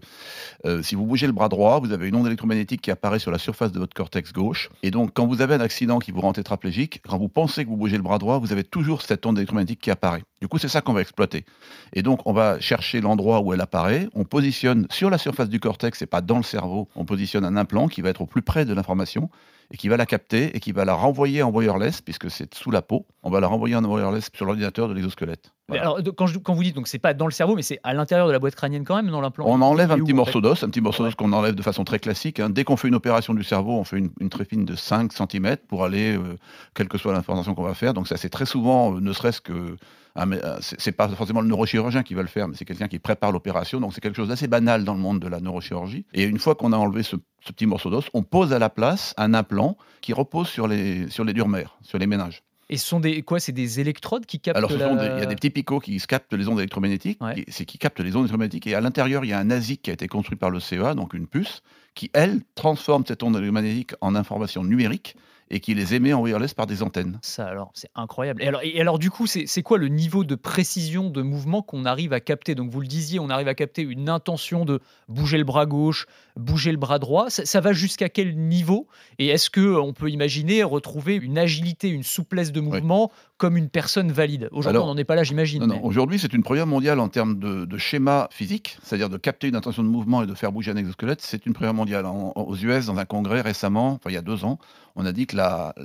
si 0.81 0.95
vous 0.95 1.05
bougez 1.05 1.27
le 1.27 1.33
bras 1.33 1.49
droit, 1.49 1.79
vous 1.79 1.93
avez 1.93 2.09
une 2.09 2.15
onde 2.15 2.27
électromagnétique 2.27 2.81
qui 2.81 2.91
apparaît 2.91 3.19
sur 3.19 3.31
la 3.31 3.37
surface 3.37 3.71
de 3.71 3.79
votre 3.79 3.93
cortex 3.93 4.33
gauche. 4.33 4.69
Et 4.83 4.91
donc 4.91 5.11
quand 5.13 5.25
vous 5.25 5.41
avez 5.41 5.55
un 5.55 5.61
accident 5.61 5.99
qui 5.99 6.11
vous 6.11 6.21
rend 6.21 6.33
tétraplégique, 6.33 7.01
quand 7.07 7.17
vous 7.17 7.29
pensez 7.29 7.63
que 7.63 7.69
vous 7.69 7.76
bougez 7.77 7.97
le 7.97 8.03
bras 8.03 8.17
droit, 8.17 8.39
vous 8.39 8.51
avez 8.51 8.63
toujours 8.63 9.01
cette 9.01 9.25
onde 9.25 9.37
électromagnétique 9.37 9.79
qui 9.79 9.91
apparaît. 9.91 10.23
Du 10.41 10.47
coup, 10.47 10.57
c'est 10.57 10.67
ça 10.67 10.81
qu'on 10.81 10.93
va 10.93 11.01
exploiter. 11.01 11.45
Et 11.93 12.01
donc, 12.01 12.19
on 12.25 12.33
va 12.33 12.59
chercher 12.59 13.01
l'endroit 13.01 13.41
où 13.41 13.53
elle 13.53 13.61
apparaît. 13.61 14.07
On 14.13 14.25
positionne 14.25 14.87
sur 14.89 15.09
la 15.09 15.17
surface 15.17 15.49
du 15.49 15.59
cortex 15.59 16.01
et 16.01 16.05
pas 16.05 16.21
dans 16.21 16.37
le 16.37 16.43
cerveau. 16.43 16.89
On 16.95 17.05
positionne 17.05 17.45
un 17.45 17.55
implant 17.55 17.87
qui 17.87 18.01
va 18.01 18.09
être 18.09 18.21
au 18.21 18.25
plus 18.25 18.41
près 18.41 18.65
de 18.65 18.73
l'information 18.73 19.29
et 19.71 19.77
qui 19.77 19.87
va 19.87 19.97
la 19.97 20.05
capter 20.05 20.55
et 20.55 20.59
qui 20.59 20.71
va 20.71 20.85
la 20.85 20.93
renvoyer 20.93 21.43
en 21.43 21.51
wireless, 21.51 22.01
puisque 22.01 22.29
c'est 22.29 22.53
sous 22.53 22.71
la 22.71 22.81
peau. 22.81 23.05
On 23.23 23.29
va 23.29 23.39
la 23.39 23.47
renvoyer 23.47 23.75
en 23.75 23.83
wireless 23.83 24.29
sur 24.33 24.45
l'ordinateur 24.45 24.87
de 24.87 24.93
l'exosquelette. 24.93 25.53
Alors, 25.69 25.99
quand, 26.15 26.27
quand, 26.41 26.53
vous 26.53 26.63
dites, 26.63 26.75
donc 26.75 26.87
c'est 26.87 26.99
pas 26.99 27.13
dans 27.13 27.25
le 27.25 27.31
cerveau, 27.31 27.55
mais 27.55 27.61
c'est 27.61 27.79
à 27.83 27.93
l'intérieur 27.93 28.27
de 28.27 28.31
la 28.31 28.39
boîte 28.39 28.55
crânienne 28.55 28.85
quand 28.85 28.95
même, 28.95 29.09
dans 29.09 29.19
l'implant 29.19 29.45
On 29.47 29.61
enlève 29.61 29.91
un 29.91 29.99
petit 29.99 30.13
morceau 30.13 30.39
d'os, 30.39 30.63
un 30.63 30.69
petit 30.69 30.81
morceau 30.81 31.03
d'os 31.03 31.15
qu'on 31.15 31.33
enlève 31.33 31.55
de 31.55 31.61
façon 31.61 31.83
très 31.83 31.99
classique. 31.99 32.39
Hein. 32.39 32.49
Dès 32.49 32.63
qu'on 32.63 32.77
fait 32.77 32.87
une 32.87 32.95
opération 32.95 33.33
du 33.33 33.43
cerveau, 33.43 33.73
on 33.73 33.83
fait 33.83 33.97
une, 33.97 34.09
une 34.19 34.29
très 34.29 34.45
fine 34.45 34.63
de 34.65 34.75
5 34.75 35.11
cm 35.11 35.57
pour 35.67 35.83
aller, 35.83 36.15
euh, 36.15 36.37
quelle 36.73 36.87
que 36.87 36.97
soit 36.97 37.11
l'information 37.13 37.53
qu'on 37.53 37.63
va 37.63 37.73
faire. 37.73 37.93
Donc 37.93 38.07
ça, 38.07 38.15
c'est 38.15 38.29
très 38.29 38.45
souvent, 38.45 38.95
euh, 38.95 38.99
ne 39.01 39.11
serait-ce 39.11 39.41
que 39.41 39.75
euh, 40.17 40.57
c'est 40.61 40.91
pas 40.91 41.07
forcément 41.09 41.41
le 41.41 41.47
neurochirurgien 41.47 42.03
qui 42.03 42.13
va 42.13 42.21
le 42.21 42.27
faire, 42.27 42.47
mais 42.47 42.55
c'est 42.55 42.65
quelqu'un 42.65 42.87
qui 42.87 42.99
prépare 42.99 43.31
l'opération. 43.31 43.79
Donc 43.79 43.93
c'est 43.93 44.01
quelque 44.01 44.15
chose 44.15 44.29
d'assez 44.29 44.47
banal 44.47 44.83
dans 44.83 44.93
le 44.93 44.99
monde 44.99 45.19
de 45.19 45.27
la 45.27 45.39
neurochirurgie. 45.39 46.05
Et 46.13 46.23
une 46.23 46.39
fois 46.39 46.55
qu'on 46.55 46.73
a 46.73 46.77
enlevé 46.77 47.03
ce, 47.03 47.15
petit 47.45 47.65
morceau 47.65 47.89
d'os, 47.89 48.09
on 48.13 48.23
pose 48.23 48.51
à 48.51 48.59
la 48.59 48.69
place 48.69 49.13
un 49.17 49.33
implant 49.33 49.77
qui 50.01 50.13
repose 50.13 50.47
sur 50.47 50.67
les, 50.67 51.09
sur 51.09 51.23
les 51.23 51.33
durs-mères, 51.33 51.77
sur 51.81 51.97
les 51.97 52.07
ménages. 52.07 52.43
Et 52.69 52.77
ce 52.77 52.85
sont 52.85 52.99
des 52.99 53.21
quoi 53.21 53.39
C'est 53.39 53.53
des 53.53 53.79
électrodes 53.79 54.25
qui 54.25 54.39
captent 54.39 54.57
Alors, 54.57 54.71
il 54.71 54.79
y 54.79 54.83
a 54.83 55.25
des 55.25 55.35
petits 55.35 55.49
picots 55.49 55.79
qui 55.79 55.97
captent 55.99 56.33
les 56.33 56.47
ondes 56.47 56.59
électromagnétiques. 56.59 57.19
C'est 57.47 57.65
qui 57.65 57.77
captent 57.77 57.99
les 57.99 58.15
ondes 58.15 58.23
électromagnétiques. 58.23 58.67
Et 58.67 58.75
à 58.75 58.81
l'intérieur, 58.81 59.23
il 59.23 59.29
y 59.29 59.33
a 59.33 59.39
un 59.39 59.49
ASIC 59.49 59.81
qui 59.83 59.89
a 59.89 59.93
été 59.93 60.07
construit 60.07 60.37
par 60.37 60.49
le 60.49 60.59
CEA, 60.59 60.93
donc 60.93 61.13
une 61.13 61.27
puce, 61.27 61.61
qui 61.95 62.09
elle 62.13 62.41
transforme 62.55 63.03
cette 63.07 63.23
onde 63.23 63.35
électromagnétique 63.35 63.93
en 64.01 64.15
information 64.15 64.63
numérique 64.63 65.15
et 65.49 65.59
qui 65.59 65.73
les 65.73 65.93
émet 65.93 66.13
en 66.13 66.21
wireless 66.21 66.53
par 66.53 66.67
des 66.67 66.83
antennes. 66.83 67.19
Ça 67.21 67.45
alors, 67.45 67.71
c'est 67.73 67.89
incroyable. 67.95 68.41
Et 68.43 68.47
alors, 68.47 68.61
et 68.63 68.79
alors 68.81 68.99
du 68.99 69.09
coup, 69.09 69.27
c'est 69.27 69.63
quoi 69.63 69.77
le 69.77 69.87
niveau 69.87 70.23
de 70.23 70.35
précision 70.35 71.09
de 71.09 71.21
mouvement 71.21 71.61
qu'on 71.61 71.85
arrive 71.85 72.13
à 72.13 72.19
capter? 72.19 72.55
Donc 72.55 72.69
vous 72.69 72.81
le 72.81 72.87
disiez, 72.87 73.19
on 73.19 73.29
arrive 73.29 73.47
à 73.47 73.55
capter 73.55 73.81
une 73.81 74.09
intention 74.09 74.65
de 74.65 74.79
bouger 75.07 75.37
le 75.37 75.43
bras 75.43 75.65
gauche, 75.65 76.07
bouger 76.35 76.71
le 76.71 76.77
bras 76.77 76.99
droit. 76.99 77.29
Ça, 77.29 77.61
va 77.61 77.73
jusqu'à 77.73 78.09
quel 78.09 78.37
niveau? 78.37 78.87
Et 79.19 79.27
est-ce 79.27 79.49
que 79.49 79.75
on 79.77 79.93
peut 79.93 80.09
imaginer 80.09 80.63
retrouver 80.63 81.15
une 81.15 81.37
agilité, 81.37 81.89
une 81.89 82.03
souplesse 82.03 82.51
de 82.51 82.61
mouvement 82.61 83.11
comme 83.37 83.57
une 83.57 83.69
personne 83.69 84.11
valide? 84.11 84.49
Aujourd'hui, 84.51 84.81
on 84.81 84.87
n'en 84.87 84.97
est 84.97 85.03
pas 85.03 85.15
là, 85.15 85.23
j'imagine. 85.23 85.65
Non, 85.65 85.83
aujourd'hui, 85.83 86.19
c'est 86.19 86.33
une 86.33 86.43
première 86.43 86.67
mondiale 86.67 86.99
en 86.99 87.09
termes 87.09 87.39
de, 87.39 87.77
schéma 87.77 88.27
physique, 88.31 88.77
c'est-à-dire 88.81 89.09
de 89.09 89.17
capter 89.17 89.47
une 89.47 89.55
intention 89.55 89.83
de 89.83 89.87
mouvement 89.87 90.23
et 90.23 90.27
de 90.27 90.33
faire 90.33 90.51
bouger 90.51 90.71
un 90.71 90.75
exosquelette. 90.75 91.21
C'est 91.21 91.45
une 91.45 91.53
première 91.53 91.73
mondiale. 91.73 92.05
aux 92.07 92.55
US, 92.55 92.87
dans 92.87 92.97
un 92.97 93.05
congrès 93.05 93.41
récemment, 93.41 93.93
enfin 93.93 94.09
il 94.09 94.13
y 94.13 94.17
a 94.17 94.21
deux 94.21 94.43
ans, 94.43 94.57
on 94.97 95.05
a 95.05 95.11
dit 95.11 95.27
que 95.27 95.37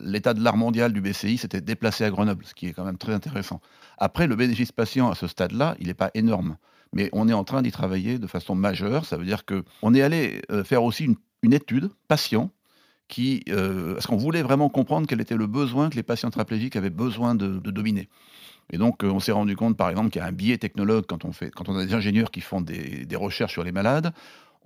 l'état 0.05 0.33
de 0.33 0.43
l'art 0.43 0.57
mondial 0.57 0.93
du 0.95 1.03
BCI 1.03 1.37
s'était 1.37 1.61
déplacé 1.61 2.03
à 2.03 2.11
Grenoble, 2.11 2.47
ce 2.47 2.55
qui 2.55 2.67
est 2.67 2.73
quand 2.73 2.85
même 2.85 2.97
très 2.97 3.13
intéressant. 3.13 3.61
Après, 3.99 4.27
le 4.27 4.35
bénéfice 4.37 4.73
patient 4.73 5.11
à 5.11 5.15
ce 5.15 5.27
stade-là, 5.27 5.77
il 5.79 5.89
n'est 5.89 5.95
pas 5.95 6.11
énorme. 6.15 6.57
Mais 6.95 7.11
on 7.13 7.29
est 7.29 7.35
en 7.35 7.45
train 7.45 7.61
d'y 7.61 7.71
travailler 7.71 8.19
de 8.19 8.27
façon 8.27 8.55
majeure. 8.55 9.05
Ça 9.05 9.19
veut 9.19 9.27
dire 9.27 9.45
qu'on 9.45 9.95
est 9.95 10.01
allé 10.01 10.41
euh, 10.51 10.65
faire 10.65 10.83
aussi 10.83 11.05
une, 11.05 11.53
étude 11.53 11.91
patient 12.09 12.51
euh, 13.51 13.95
parce 13.95 14.07
qu'on 14.07 14.17
voulait 14.17 14.43
vraiment 14.43 14.71
comprendre 14.71 15.07
quel 15.07 15.21
était 15.21 15.37
le 15.37 15.47
besoin 15.47 15.91
que 15.91 15.97
les 15.97 16.03
patients 16.03 16.31
tétraplégiques 16.31 16.77
avaient 16.77 16.89
besoin 16.89 17.35
de, 17.35 17.59
dominer. 17.59 18.09
Et 18.71 18.79
donc, 18.79 19.05
euh, 19.05 19.11
on 19.11 19.21
s'est 19.21 19.33
rendu 19.33 19.57
compte, 19.57 19.77
par 19.77 19.91
exemple, 19.91 20.09
qu'il 20.09 20.23
y 20.23 20.25
a 20.25 20.29
un 20.29 20.33
biais 20.33 20.57
technologue 20.57 21.05
quand 21.07 21.27
on, 21.27 21.77
a 21.77 21.85
des 21.85 21.93
ingénieurs 21.93 22.31
qui 22.31 22.41
font 22.41 22.63
des 22.63 23.17
recherches 23.17 23.53
sur 23.53 23.65
les 23.65 23.73
malades. 23.73 24.15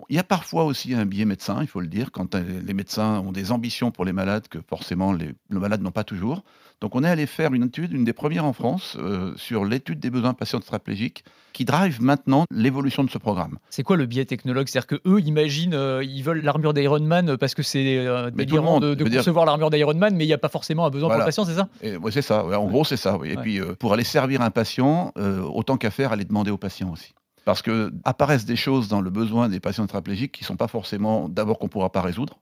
Il 0.09 0.15
y 0.15 0.19
a 0.19 0.23
parfois 0.23 0.63
aussi 0.63 0.93
un 0.93 1.05
biais 1.05 1.25
médecin, 1.25 1.57
il 1.61 1.67
faut 1.67 1.81
le 1.81 1.87
dire, 1.87 2.11
quand 2.11 2.35
les 2.35 2.73
médecins 2.73 3.19
ont 3.19 3.31
des 3.31 3.51
ambitions 3.51 3.91
pour 3.91 4.05
les 4.05 4.13
malades 4.13 4.47
que 4.47 4.59
forcément 4.67 5.11
les, 5.11 5.33
malades 5.49 5.81
n'ont 5.81 5.91
pas 5.91 6.03
toujours. 6.03 6.43
Donc 6.79 6.95
on 6.95 7.03
est 7.03 7.09
allé 7.09 7.25
faire 7.25 7.53
une 7.53 7.63
étude, 7.63 7.91
une 7.91 8.03
des 8.03 8.13
premières 8.13 8.45
en 8.45 8.53
France, 8.53 8.97
euh, 8.99 9.33
sur 9.35 9.65
l'étude 9.65 9.99
des 9.99 10.11
besoins 10.11 10.35
patients 10.35 10.59
tétraplégiques, 10.59 11.23
qui 11.51 11.65
drive 11.65 11.99
maintenant 12.01 12.45
l'évolution 12.51 13.03
de 13.03 13.09
ce 13.09 13.17
programme. 13.17 13.57
C'est 13.71 13.81
quoi 13.81 13.97
le 13.97 14.05
biais 14.05 14.25
technologue? 14.25 14.67
C'est-à-dire 14.67 14.99
qu'eux 14.99 15.19
imaginent, 15.21 15.73
euh, 15.73 16.03
ils 16.03 16.21
veulent 16.21 16.43
l'armure 16.43 16.75
d'Iron 16.75 16.99
Man 16.99 17.35
parce 17.37 17.55
que 17.55 17.63
c'est 17.63 17.97
euh, 17.97 18.29
délirant 18.29 18.79
de, 18.79 18.93
de 18.93 19.03
concevoir 19.03 19.45
l'armure 19.45 19.71
d'Iron 19.71 19.95
Man, 19.95 20.15
mais 20.15 20.25
il 20.25 20.27
n'y 20.27 20.33
a 20.33 20.37
pas 20.37 20.49
forcément 20.49 20.85
un 20.85 20.91
besoin 20.91 21.09
pour 21.09 21.17
le 21.17 21.25
patient, 21.25 21.45
c'est 21.45 21.55
ça? 21.55 21.67
Oui, 21.81 22.11
c'est 22.11 22.21
ça. 22.21 22.45
en 22.45 22.67
gros, 22.67 22.85
c'est 22.85 22.97
ça. 22.97 23.17
Et 23.25 23.35
puis 23.37 23.59
pour 23.79 23.93
aller 23.93 24.03
servir 24.03 24.41
un 24.41 24.51
patient, 24.51 25.11
autant 25.15 25.77
qu'à 25.77 25.89
faire, 25.89 26.11
aller 26.11 26.25
demander 26.25 26.51
au 26.51 26.57
patient 26.57 26.91
aussi 26.91 27.13
parce 27.47 27.61
que 27.61 27.93
apparaissent 28.03 28.43
des 28.43 28.57
choses 28.57 28.89
dans 28.89 28.99
le 28.99 29.09
besoin 29.09 29.47
des 29.47 29.61
patients 29.61 29.85
tétraplégiques 29.85 30.33
qui 30.33 30.43
ne 30.43 30.47
sont 30.47 30.57
pas 30.57 30.67
forcément, 30.67 31.29
d'abord 31.29 31.59
qu'on 31.59 31.67
ne 31.67 31.71
pourra 31.71 31.93
pas 31.93 32.01
résoudre, 32.01 32.41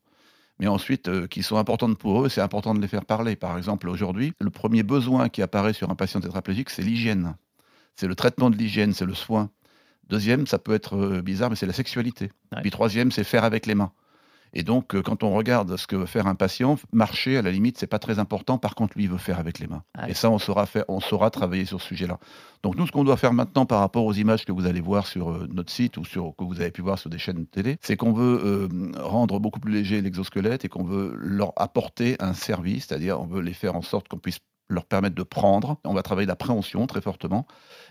mais 0.58 0.66
ensuite 0.66 1.10
euh, 1.10 1.28
qui 1.28 1.44
sont 1.44 1.58
importantes 1.58 2.00
pour 2.00 2.26
eux, 2.26 2.28
c'est 2.28 2.42
important 2.42 2.74
de 2.74 2.82
les 2.82 2.88
faire 2.88 3.06
parler. 3.06 3.36
Par 3.36 3.56
exemple, 3.56 3.88
aujourd'hui, 3.88 4.34
le 4.40 4.50
premier 4.50 4.82
besoin 4.82 5.30
qui 5.30 5.44
apparaît 5.44 5.74
sur 5.74 5.92
un 5.92 5.96
patient 5.96 6.22
tétraplégique, 6.22 6.72
c'est 6.72 6.82
l'hygiène. 6.82 7.36
C'est 7.96 8.08
le 8.08 8.16
traitement 8.16 8.50
de 8.50 8.56
l'hygiène, 8.56 8.94
c'est 8.94 9.06
le 9.06 9.14
soin. 9.14 9.52
Deuxième, 10.10 10.48
ça 10.48 10.58
peut 10.58 10.74
être 10.74 10.98
euh, 10.98 11.22
bizarre, 11.22 11.52
mais 11.52 11.56
c'est 11.56 11.68
la 11.68 11.74
sexualité. 11.74 12.32
Puis 12.64 12.72
troisième, 12.72 13.12
c'est 13.12 13.24
faire 13.24 13.44
avec 13.44 13.68
les 13.68 13.76
mains. 13.76 13.92
Et 14.56 14.64
donc, 14.64 14.96
euh, 14.96 15.02
quand 15.02 15.24
on 15.24 15.32
regarde 15.32 15.76
ce 15.76 15.86
que 15.86 15.98
veut 15.98 16.06
faire 16.06 16.28
un 16.28 16.36
patient, 16.36 16.78
marcher, 16.94 17.38
à 17.38 17.42
la 17.42 17.52
limite, 17.52 17.78
c'est 17.78 17.88
pas 17.88 18.00
très 18.00 18.20
important. 18.20 18.58
Par 18.58 18.74
contre, 18.74 18.98
lui, 18.98 19.04
il 19.04 19.10
veut 19.10 19.18
faire 19.18 19.38
avec 19.38 19.60
les 19.60 19.68
mains. 19.68 19.84
Ah 19.98 20.10
et 20.10 20.14
ça, 20.14 20.32
on 20.32 20.40
saura, 20.40 20.66
faire, 20.66 20.86
on 20.88 21.02
saura 21.02 21.30
travailler 21.30 21.66
sur 21.66 21.82
ce 21.82 21.88
sujet-là. 21.90 22.20
Donc, 22.64 22.78
nous, 22.78 22.88
ce 22.88 22.92
qu'on 22.92 23.04
doit 23.04 23.18
faire 23.18 23.34
maintenant 23.34 23.66
par 23.66 23.80
rapport 23.80 24.06
aux 24.06 24.14
images 24.14 24.46
que 24.46 24.54
vous 24.54 24.66
allez 24.66 24.80
voir 24.80 25.08
sur 25.08 25.30
euh, 25.30 25.48
notre 25.52 25.72
site 25.72 25.98
ou 25.98 26.06
sur, 26.06 26.34
que 26.38 26.46
vous 26.46 26.62
avez 26.62 26.72
pu 26.72 26.82
voir 26.82 26.98
sur 26.98 27.10
des 27.10 27.18
chaînes 27.18 27.44
de 27.44 27.44
télé, 27.44 27.78
c'est 27.82 27.98
qu'on 27.98 28.14
veut 28.14 28.42
euh, 28.44 28.68
rendre 28.98 29.40
beaucoup 29.42 29.60
plus 29.60 29.74
léger 29.74 30.02
l'exosquelette 30.02 30.64
et 30.64 30.70
qu'on 30.70 30.86
veut 30.86 31.14
leur 31.18 31.52
apporter 31.58 32.16
un 32.20 32.34
service, 32.34 32.86
c'est-à-dire 32.88 33.20
on 33.20 33.26
veut 33.26 33.42
les 33.42 33.54
faire 33.54 33.76
en 33.76 33.82
sorte 33.82 34.08
qu'on 34.08 34.20
puisse 34.20 34.40
leur 34.70 34.86
permettre 34.86 35.16
de 35.16 35.24
prendre. 35.24 35.78
On 35.84 35.94
va 35.94 36.02
travailler 36.02 36.28
la 36.28 36.36
préhension 36.36 36.88
très 36.88 37.02
fortement. 37.02 37.46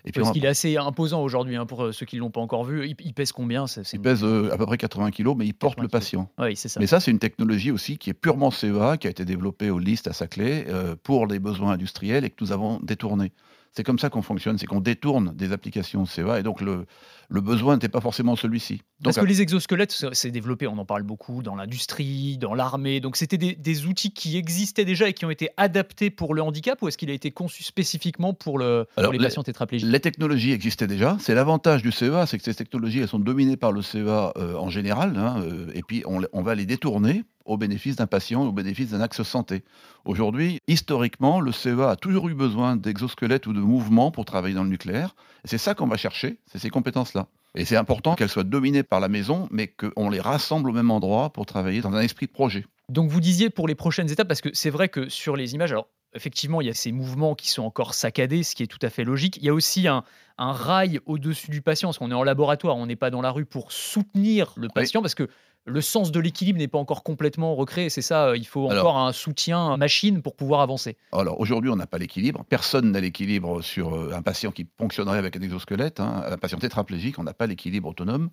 Et 0.04 0.12
puis 0.12 0.20
Parce 0.20 0.32
qu'il 0.32 0.44
est 0.44 0.48
assez 0.48 0.76
imposant 0.76 1.22
aujourd'hui 1.22 1.56
hein, 1.56 1.66
pour 1.66 1.84
euh, 1.84 1.92
ceux 1.92 2.04
qui 2.06 2.16
ne 2.16 2.20
l'ont 2.20 2.30
pas 2.30 2.40
encore 2.40 2.64
vu. 2.64 2.86
Il, 2.86 3.14
pèse 3.14 3.32
combien 3.32 3.66
Il 3.92 4.00
pèse 4.00 4.24
euh, 4.24 4.52
à 4.52 4.58
peu 4.58 4.66
près 4.66 4.76
80 4.76 5.10
kg, 5.12 5.34
mais 5.36 5.46
il 5.46 5.54
porte 5.54 5.80
le 5.80 5.88
patient. 5.88 6.28
Oui, 6.38 6.56
c'est 6.56 6.68
ça. 6.68 6.80
Mais 6.80 6.86
ça, 6.86 7.00
c'est 7.00 7.10
une 7.10 7.18
technologie 7.18 7.70
aussi 7.70 7.96
qui 7.96 8.10
est 8.10 8.14
purement 8.14 8.50
CEA, 8.50 8.96
qui 8.98 9.06
a 9.06 9.10
été 9.10 9.24
développée 9.24 9.70
au 9.70 9.78
LIST 9.78 10.08
à 10.08 10.12
Saclay 10.12 10.66
euh, 10.68 10.96
pour 11.02 11.26
les 11.26 11.38
besoins 11.38 11.72
industriels 11.72 12.24
et 12.24 12.30
que 12.30 12.42
nous 12.42 12.52
avons 12.52 12.80
détourné. 12.80 13.32
C'est 13.76 13.82
comme 13.82 13.98
ça 13.98 14.08
qu'on 14.08 14.22
fonctionne, 14.22 14.56
c'est 14.56 14.66
qu'on 14.66 14.80
détourne 14.80 15.34
des 15.34 15.52
applications 15.52 16.06
CEA 16.06 16.38
et 16.38 16.42
donc 16.44 16.60
le, 16.60 16.86
le 17.28 17.40
besoin 17.40 17.74
n'était 17.74 17.88
pas 17.88 18.00
forcément 18.00 18.36
celui-ci. 18.36 18.82
Parce 19.02 19.16
que 19.16 19.24
les 19.24 19.42
exosquelettes, 19.42 20.06
c'est 20.12 20.30
développé, 20.30 20.66
on 20.66 20.78
en 20.78 20.84
parle 20.84 21.02
beaucoup 21.02 21.42
dans 21.42 21.56
l'industrie, 21.56 22.38
dans 22.38 22.54
l'armée. 22.54 23.00
Donc 23.00 23.16
c'était 23.16 23.36
des, 23.36 23.86
outils 23.86 24.12
qui 24.12 24.36
existaient 24.36 24.84
déjà 24.84 25.08
et 25.08 25.12
qui 25.12 25.24
ont 25.24 25.30
été 25.30 25.48
adaptés 25.56 26.10
pour 26.10 26.34
le 26.34 26.42
handicap 26.42 26.80
ou 26.82 26.88
est-ce 26.88 26.96
qu'il 26.96 27.10
a 27.10 27.14
été 27.14 27.32
conçu 27.32 27.64
spécifiquement 27.64 28.32
pour, 28.32 28.58
le, 28.58 28.86
les 28.96 29.18
patients 29.18 29.42
tétraplégiques? 29.42 29.90
Les 29.90 30.00
technologies 30.00 30.52
existaient 30.52 30.86
déjà. 30.86 31.16
C'est 31.20 31.34
l'avantage 31.34 31.82
du 31.82 31.90
CEA, 31.90 32.26
c'est 32.26 32.38
que 32.38 32.44
ces 32.44 32.54
technologies, 32.54 33.00
elles 33.00 33.08
sont 33.08 33.18
dominées 33.18 33.56
par 33.56 33.72
le 33.72 33.82
CEA 33.82 34.32
euh, 34.36 34.54
en 34.54 34.70
général. 34.70 35.16
Hein, 35.16 35.42
euh, 35.42 35.66
et 35.74 35.82
puis 35.82 36.04
on, 36.06 36.22
on 36.32 36.42
va 36.42 36.54
les 36.54 36.66
détourner 36.66 37.24
au 37.44 37.56
bénéfice 37.56 37.96
d'un 37.96 38.06
patient, 38.06 38.42
au 38.42 38.52
bénéfice 38.52 38.90
d'un 38.90 39.00
axe 39.00 39.22
santé. 39.22 39.62
Aujourd'hui, 40.04 40.60
historiquement, 40.66 41.40
le 41.40 41.52
CEA 41.52 41.90
a 41.90 41.96
toujours 41.96 42.28
eu 42.28 42.34
besoin 42.34 42.76
d'exosquelettes 42.76 43.46
ou 43.46 43.52
de 43.52 43.60
mouvements 43.60 44.10
pour 44.10 44.24
travailler 44.24 44.54
dans 44.54 44.64
le 44.64 44.70
nucléaire. 44.70 45.14
C'est 45.44 45.58
ça 45.58 45.74
qu'on 45.74 45.86
va 45.86 45.96
chercher, 45.96 46.38
c'est 46.46 46.58
ces 46.58 46.70
compétences-là. 46.70 47.28
Et 47.56 47.64
c'est 47.64 47.76
important 47.76 48.14
qu'elles 48.16 48.28
soient 48.28 48.44
dominées 48.44 48.82
par 48.82 49.00
la 49.00 49.08
maison, 49.08 49.48
mais 49.50 49.68
qu'on 49.68 50.10
les 50.10 50.20
rassemble 50.20 50.70
au 50.70 50.72
même 50.72 50.90
endroit 50.90 51.30
pour 51.30 51.46
travailler 51.46 51.80
dans 51.80 51.92
un 51.92 52.00
esprit 52.00 52.26
de 52.26 52.32
projet. 52.32 52.66
Donc 52.88 53.10
vous 53.10 53.20
disiez 53.20 53.48
pour 53.48 53.68
les 53.68 53.74
prochaines 53.74 54.10
étapes, 54.10 54.28
parce 54.28 54.40
que 54.40 54.50
c'est 54.52 54.70
vrai 54.70 54.88
que 54.88 55.08
sur 55.08 55.36
les 55.36 55.54
images, 55.54 55.70
alors 55.70 55.88
effectivement, 56.14 56.60
il 56.60 56.66
y 56.66 56.70
a 56.70 56.74
ces 56.74 56.92
mouvements 56.92 57.34
qui 57.34 57.48
sont 57.48 57.62
encore 57.62 57.94
saccadés, 57.94 58.42
ce 58.42 58.54
qui 58.54 58.62
est 58.62 58.66
tout 58.66 58.78
à 58.82 58.90
fait 58.90 59.04
logique. 59.04 59.36
Il 59.38 59.44
y 59.44 59.48
a 59.48 59.54
aussi 59.54 59.86
un, 59.88 60.04
rail 60.38 61.00
au-dessus 61.06 61.50
du 61.50 61.62
patient, 61.62 61.88
parce 61.88 61.98
qu'on 61.98 62.10
est 62.10 62.14
en 62.14 62.24
laboratoire, 62.24 62.76
on 62.76 62.86
n'est 62.86 62.96
pas 62.96 63.10
dans 63.10 63.22
la 63.22 63.30
rue 63.30 63.44
pour 63.44 63.72
soutenir 63.72 64.52
le 64.56 64.68
patient, 64.68 65.00
parce 65.00 65.14
que 65.14 65.28
le 65.66 65.80
sens 65.80 66.12
de 66.12 66.20
l'équilibre 66.20 66.58
n'est 66.58 66.68
pas 66.68 66.78
encore 66.78 67.02
complètement 67.02 67.54
recréé. 67.54 67.88
C'est 67.88 68.02
ça, 68.02 68.28
euh, 68.28 68.36
il 68.36 68.46
faut 68.46 68.70
encore 68.70 68.98
un 68.98 69.12
soutien 69.12 69.76
machine 69.76 70.22
pour 70.22 70.36
pouvoir 70.36 70.60
avancer. 70.60 70.96
Alors 71.12 71.40
aujourd'hui, 71.40 71.70
on 71.70 71.76
n'a 71.76 71.86
pas 71.86 71.98
l'équilibre. 71.98 72.44
Personne 72.48 72.92
n'a 72.92 73.00
l'équilibre 73.00 73.62
sur 73.62 73.94
euh, 73.94 74.12
un 74.14 74.22
patient 74.22 74.50
qui 74.50 74.66
fonctionnerait 74.78 75.18
avec 75.18 75.36
un 75.36 75.40
exosquelette. 75.40 76.00
Hein. 76.00 76.24
Un 76.28 76.38
patient 76.38 76.58
tétraplégique, 76.58 77.18
on 77.18 77.24
n'a 77.24 77.34
pas 77.34 77.46
l'équilibre 77.46 77.88
autonome. 77.88 78.30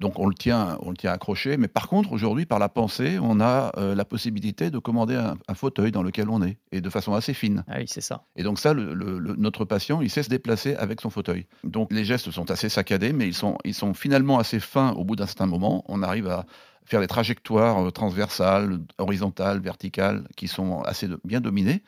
Donc 0.00 0.18
on 0.18 0.26
le 0.26 0.34
tient, 0.34 0.78
on 0.82 0.90
le 0.90 0.96
tient 0.96 1.12
accroché. 1.12 1.56
Mais 1.56 1.68
par 1.68 1.88
contre, 1.88 2.12
aujourd'hui, 2.12 2.46
par 2.46 2.58
la 2.58 2.68
pensée, 2.68 3.18
on 3.20 3.40
a 3.40 3.72
euh, 3.76 3.94
la 3.94 4.04
possibilité 4.04 4.70
de 4.70 4.78
commander 4.78 5.14
un, 5.14 5.54
fauteuil 5.54 5.92
dans 5.92 6.02
lequel 6.02 6.28
on 6.28 6.42
est, 6.42 6.58
et 6.72 6.80
de 6.80 6.90
façon 6.90 7.14
assez 7.14 7.32
fine. 7.32 7.64
Ah 7.68 7.76
oui, 7.78 7.84
c'est 7.86 8.00
ça. 8.00 8.24
Et 8.36 8.42
donc 8.42 8.58
ça, 8.58 8.74
notre 8.74 9.64
patient, 9.64 10.00
il 10.00 10.10
sait 10.10 10.24
se 10.24 10.28
déplacer 10.28 10.74
avec 10.74 11.00
son 11.00 11.10
fauteuil. 11.10 11.46
Donc 11.62 11.92
les 11.92 12.04
gestes 12.04 12.30
sont 12.32 12.50
assez 12.50 12.68
saccadés, 12.68 13.12
mais 13.12 13.28
ils 13.28 13.34
sont, 13.34 13.56
ils 13.64 13.74
sont 13.74 13.94
finalement 13.94 14.38
assez 14.38 14.58
fins 14.58 14.92
au 14.92 15.04
bout 15.04 15.16
d'un 15.16 15.26
certain 15.26 15.46
moment. 15.46 15.84
On 15.88 16.02
arrive 16.02 16.26
à 16.28 16.44
faire 16.84 17.00
des 17.00 17.06
trajectoires 17.06 17.86
euh, 17.86 17.90
transversales, 17.90 18.80
horizontales, 18.98 19.60
verticales, 19.60 20.24
qui 20.36 20.48
sont 20.48 20.82
assez 20.82 21.08
bien 21.24 21.40
dominées. 21.40 21.82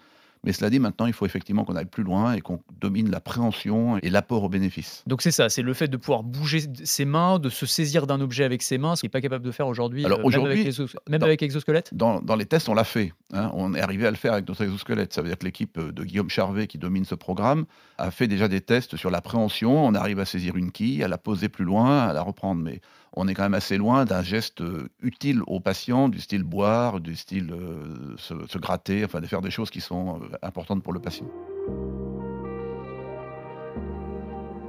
Mais 0.46 0.52
cela 0.52 0.70
dit, 0.70 0.78
maintenant, 0.78 1.06
il 1.06 1.12
faut 1.12 1.26
effectivement 1.26 1.64
qu'on 1.64 1.74
aille 1.74 1.86
plus 1.86 2.04
loin 2.04 2.32
et 2.32 2.40
qu'on 2.40 2.60
domine 2.80 3.10
la 3.10 3.20
préhension 3.20 3.98
et 3.98 4.10
l'apport 4.10 4.44
au 4.44 4.48
bénéfice. 4.48 5.02
Donc 5.06 5.20
c'est 5.20 5.32
ça, 5.32 5.48
c'est 5.48 5.62
le 5.62 5.74
fait 5.74 5.88
de 5.88 5.96
pouvoir 5.96 6.22
bouger 6.22 6.60
ses 6.84 7.04
mains, 7.04 7.40
de 7.40 7.48
se 7.48 7.66
saisir 7.66 8.06
d'un 8.06 8.20
objet 8.20 8.44
avec 8.44 8.62
ses 8.62 8.78
mains, 8.78 8.94
ce 8.94 9.00
qu'il 9.00 9.08
n'est 9.08 9.12
pas 9.12 9.20
capable 9.20 9.44
de 9.44 9.50
faire 9.50 9.66
aujourd'hui, 9.66 10.04
Alors 10.04 10.20
euh, 10.20 10.24
aujourd'hui, 10.24 10.70
même, 11.08 11.22
avec, 11.24 11.42
exosquelette? 11.42 11.92
Dans, 11.92 12.20
dans, 12.20 12.36
les 12.36 12.46
tests, 12.46 12.68
on 12.68 12.74
l'a 12.74 12.84
fait. 12.84 13.12
Hein. 13.32 13.50
on 13.54 13.74
est 13.74 13.80
arrivé 13.80 14.06
à 14.06 14.10
le 14.10 14.16
faire 14.16 14.34
avec 14.34 14.46
notre 14.48 14.62
exosquelette. 14.62 15.12
Ça 15.12 15.20
veut 15.20 15.28
dire 15.28 15.36
que 15.36 15.44
l'équipe 15.44 15.80
de 15.80 16.04
Guillaume 16.04 16.30
Charvet, 16.30 16.68
qui 16.68 16.78
domine 16.78 17.04
ce 17.04 17.16
programme, 17.16 17.66
a 17.98 18.12
fait 18.12 18.28
déjà 18.28 18.46
des 18.46 18.60
tests 18.60 18.96
sur 18.96 19.10
la 19.10 19.20
préhension. 19.20 19.84
On 19.84 19.94
arrive 19.94 20.20
à 20.20 20.24
saisir 20.24 20.56
une 20.56 20.70
quille, 20.70 21.02
à 21.02 21.08
la 21.08 21.18
poser 21.18 21.48
plus 21.48 21.64
loin, 21.64 22.06
à 22.06 22.12
la 22.12 22.22
reprendre. 22.22 22.62
Mais 22.62 22.80
on 23.16 23.26
est 23.28 23.34
quand 23.34 23.42
même 23.42 23.54
assez 23.54 23.78
loin 23.78 24.04
d'un 24.04 24.22
geste 24.22 24.60
euh, 24.60 24.90
utile 25.00 25.40
au 25.46 25.58
patient, 25.58 26.08
du 26.08 26.20
style 26.20 26.42
boire, 26.42 27.00
du 27.00 27.16
style 27.16 27.50
euh, 27.50 28.14
se, 28.18 28.58
gratter, 28.58 29.04
enfin 29.04 29.20
de 29.20 29.26
faire 29.26 29.40
des 29.40 29.50
choses 29.50 29.70
qui 29.70 29.80
sont 29.80 30.20
euh, 30.20 30.36
importantes 30.42 30.82
pour 30.82 30.92
le 30.92 31.00
patient. 31.00 31.26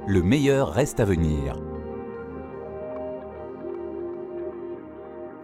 Le 0.06 0.22
meilleur 0.22 0.72
reste 0.72 1.00
à 1.00 1.04
venir. 1.04 1.60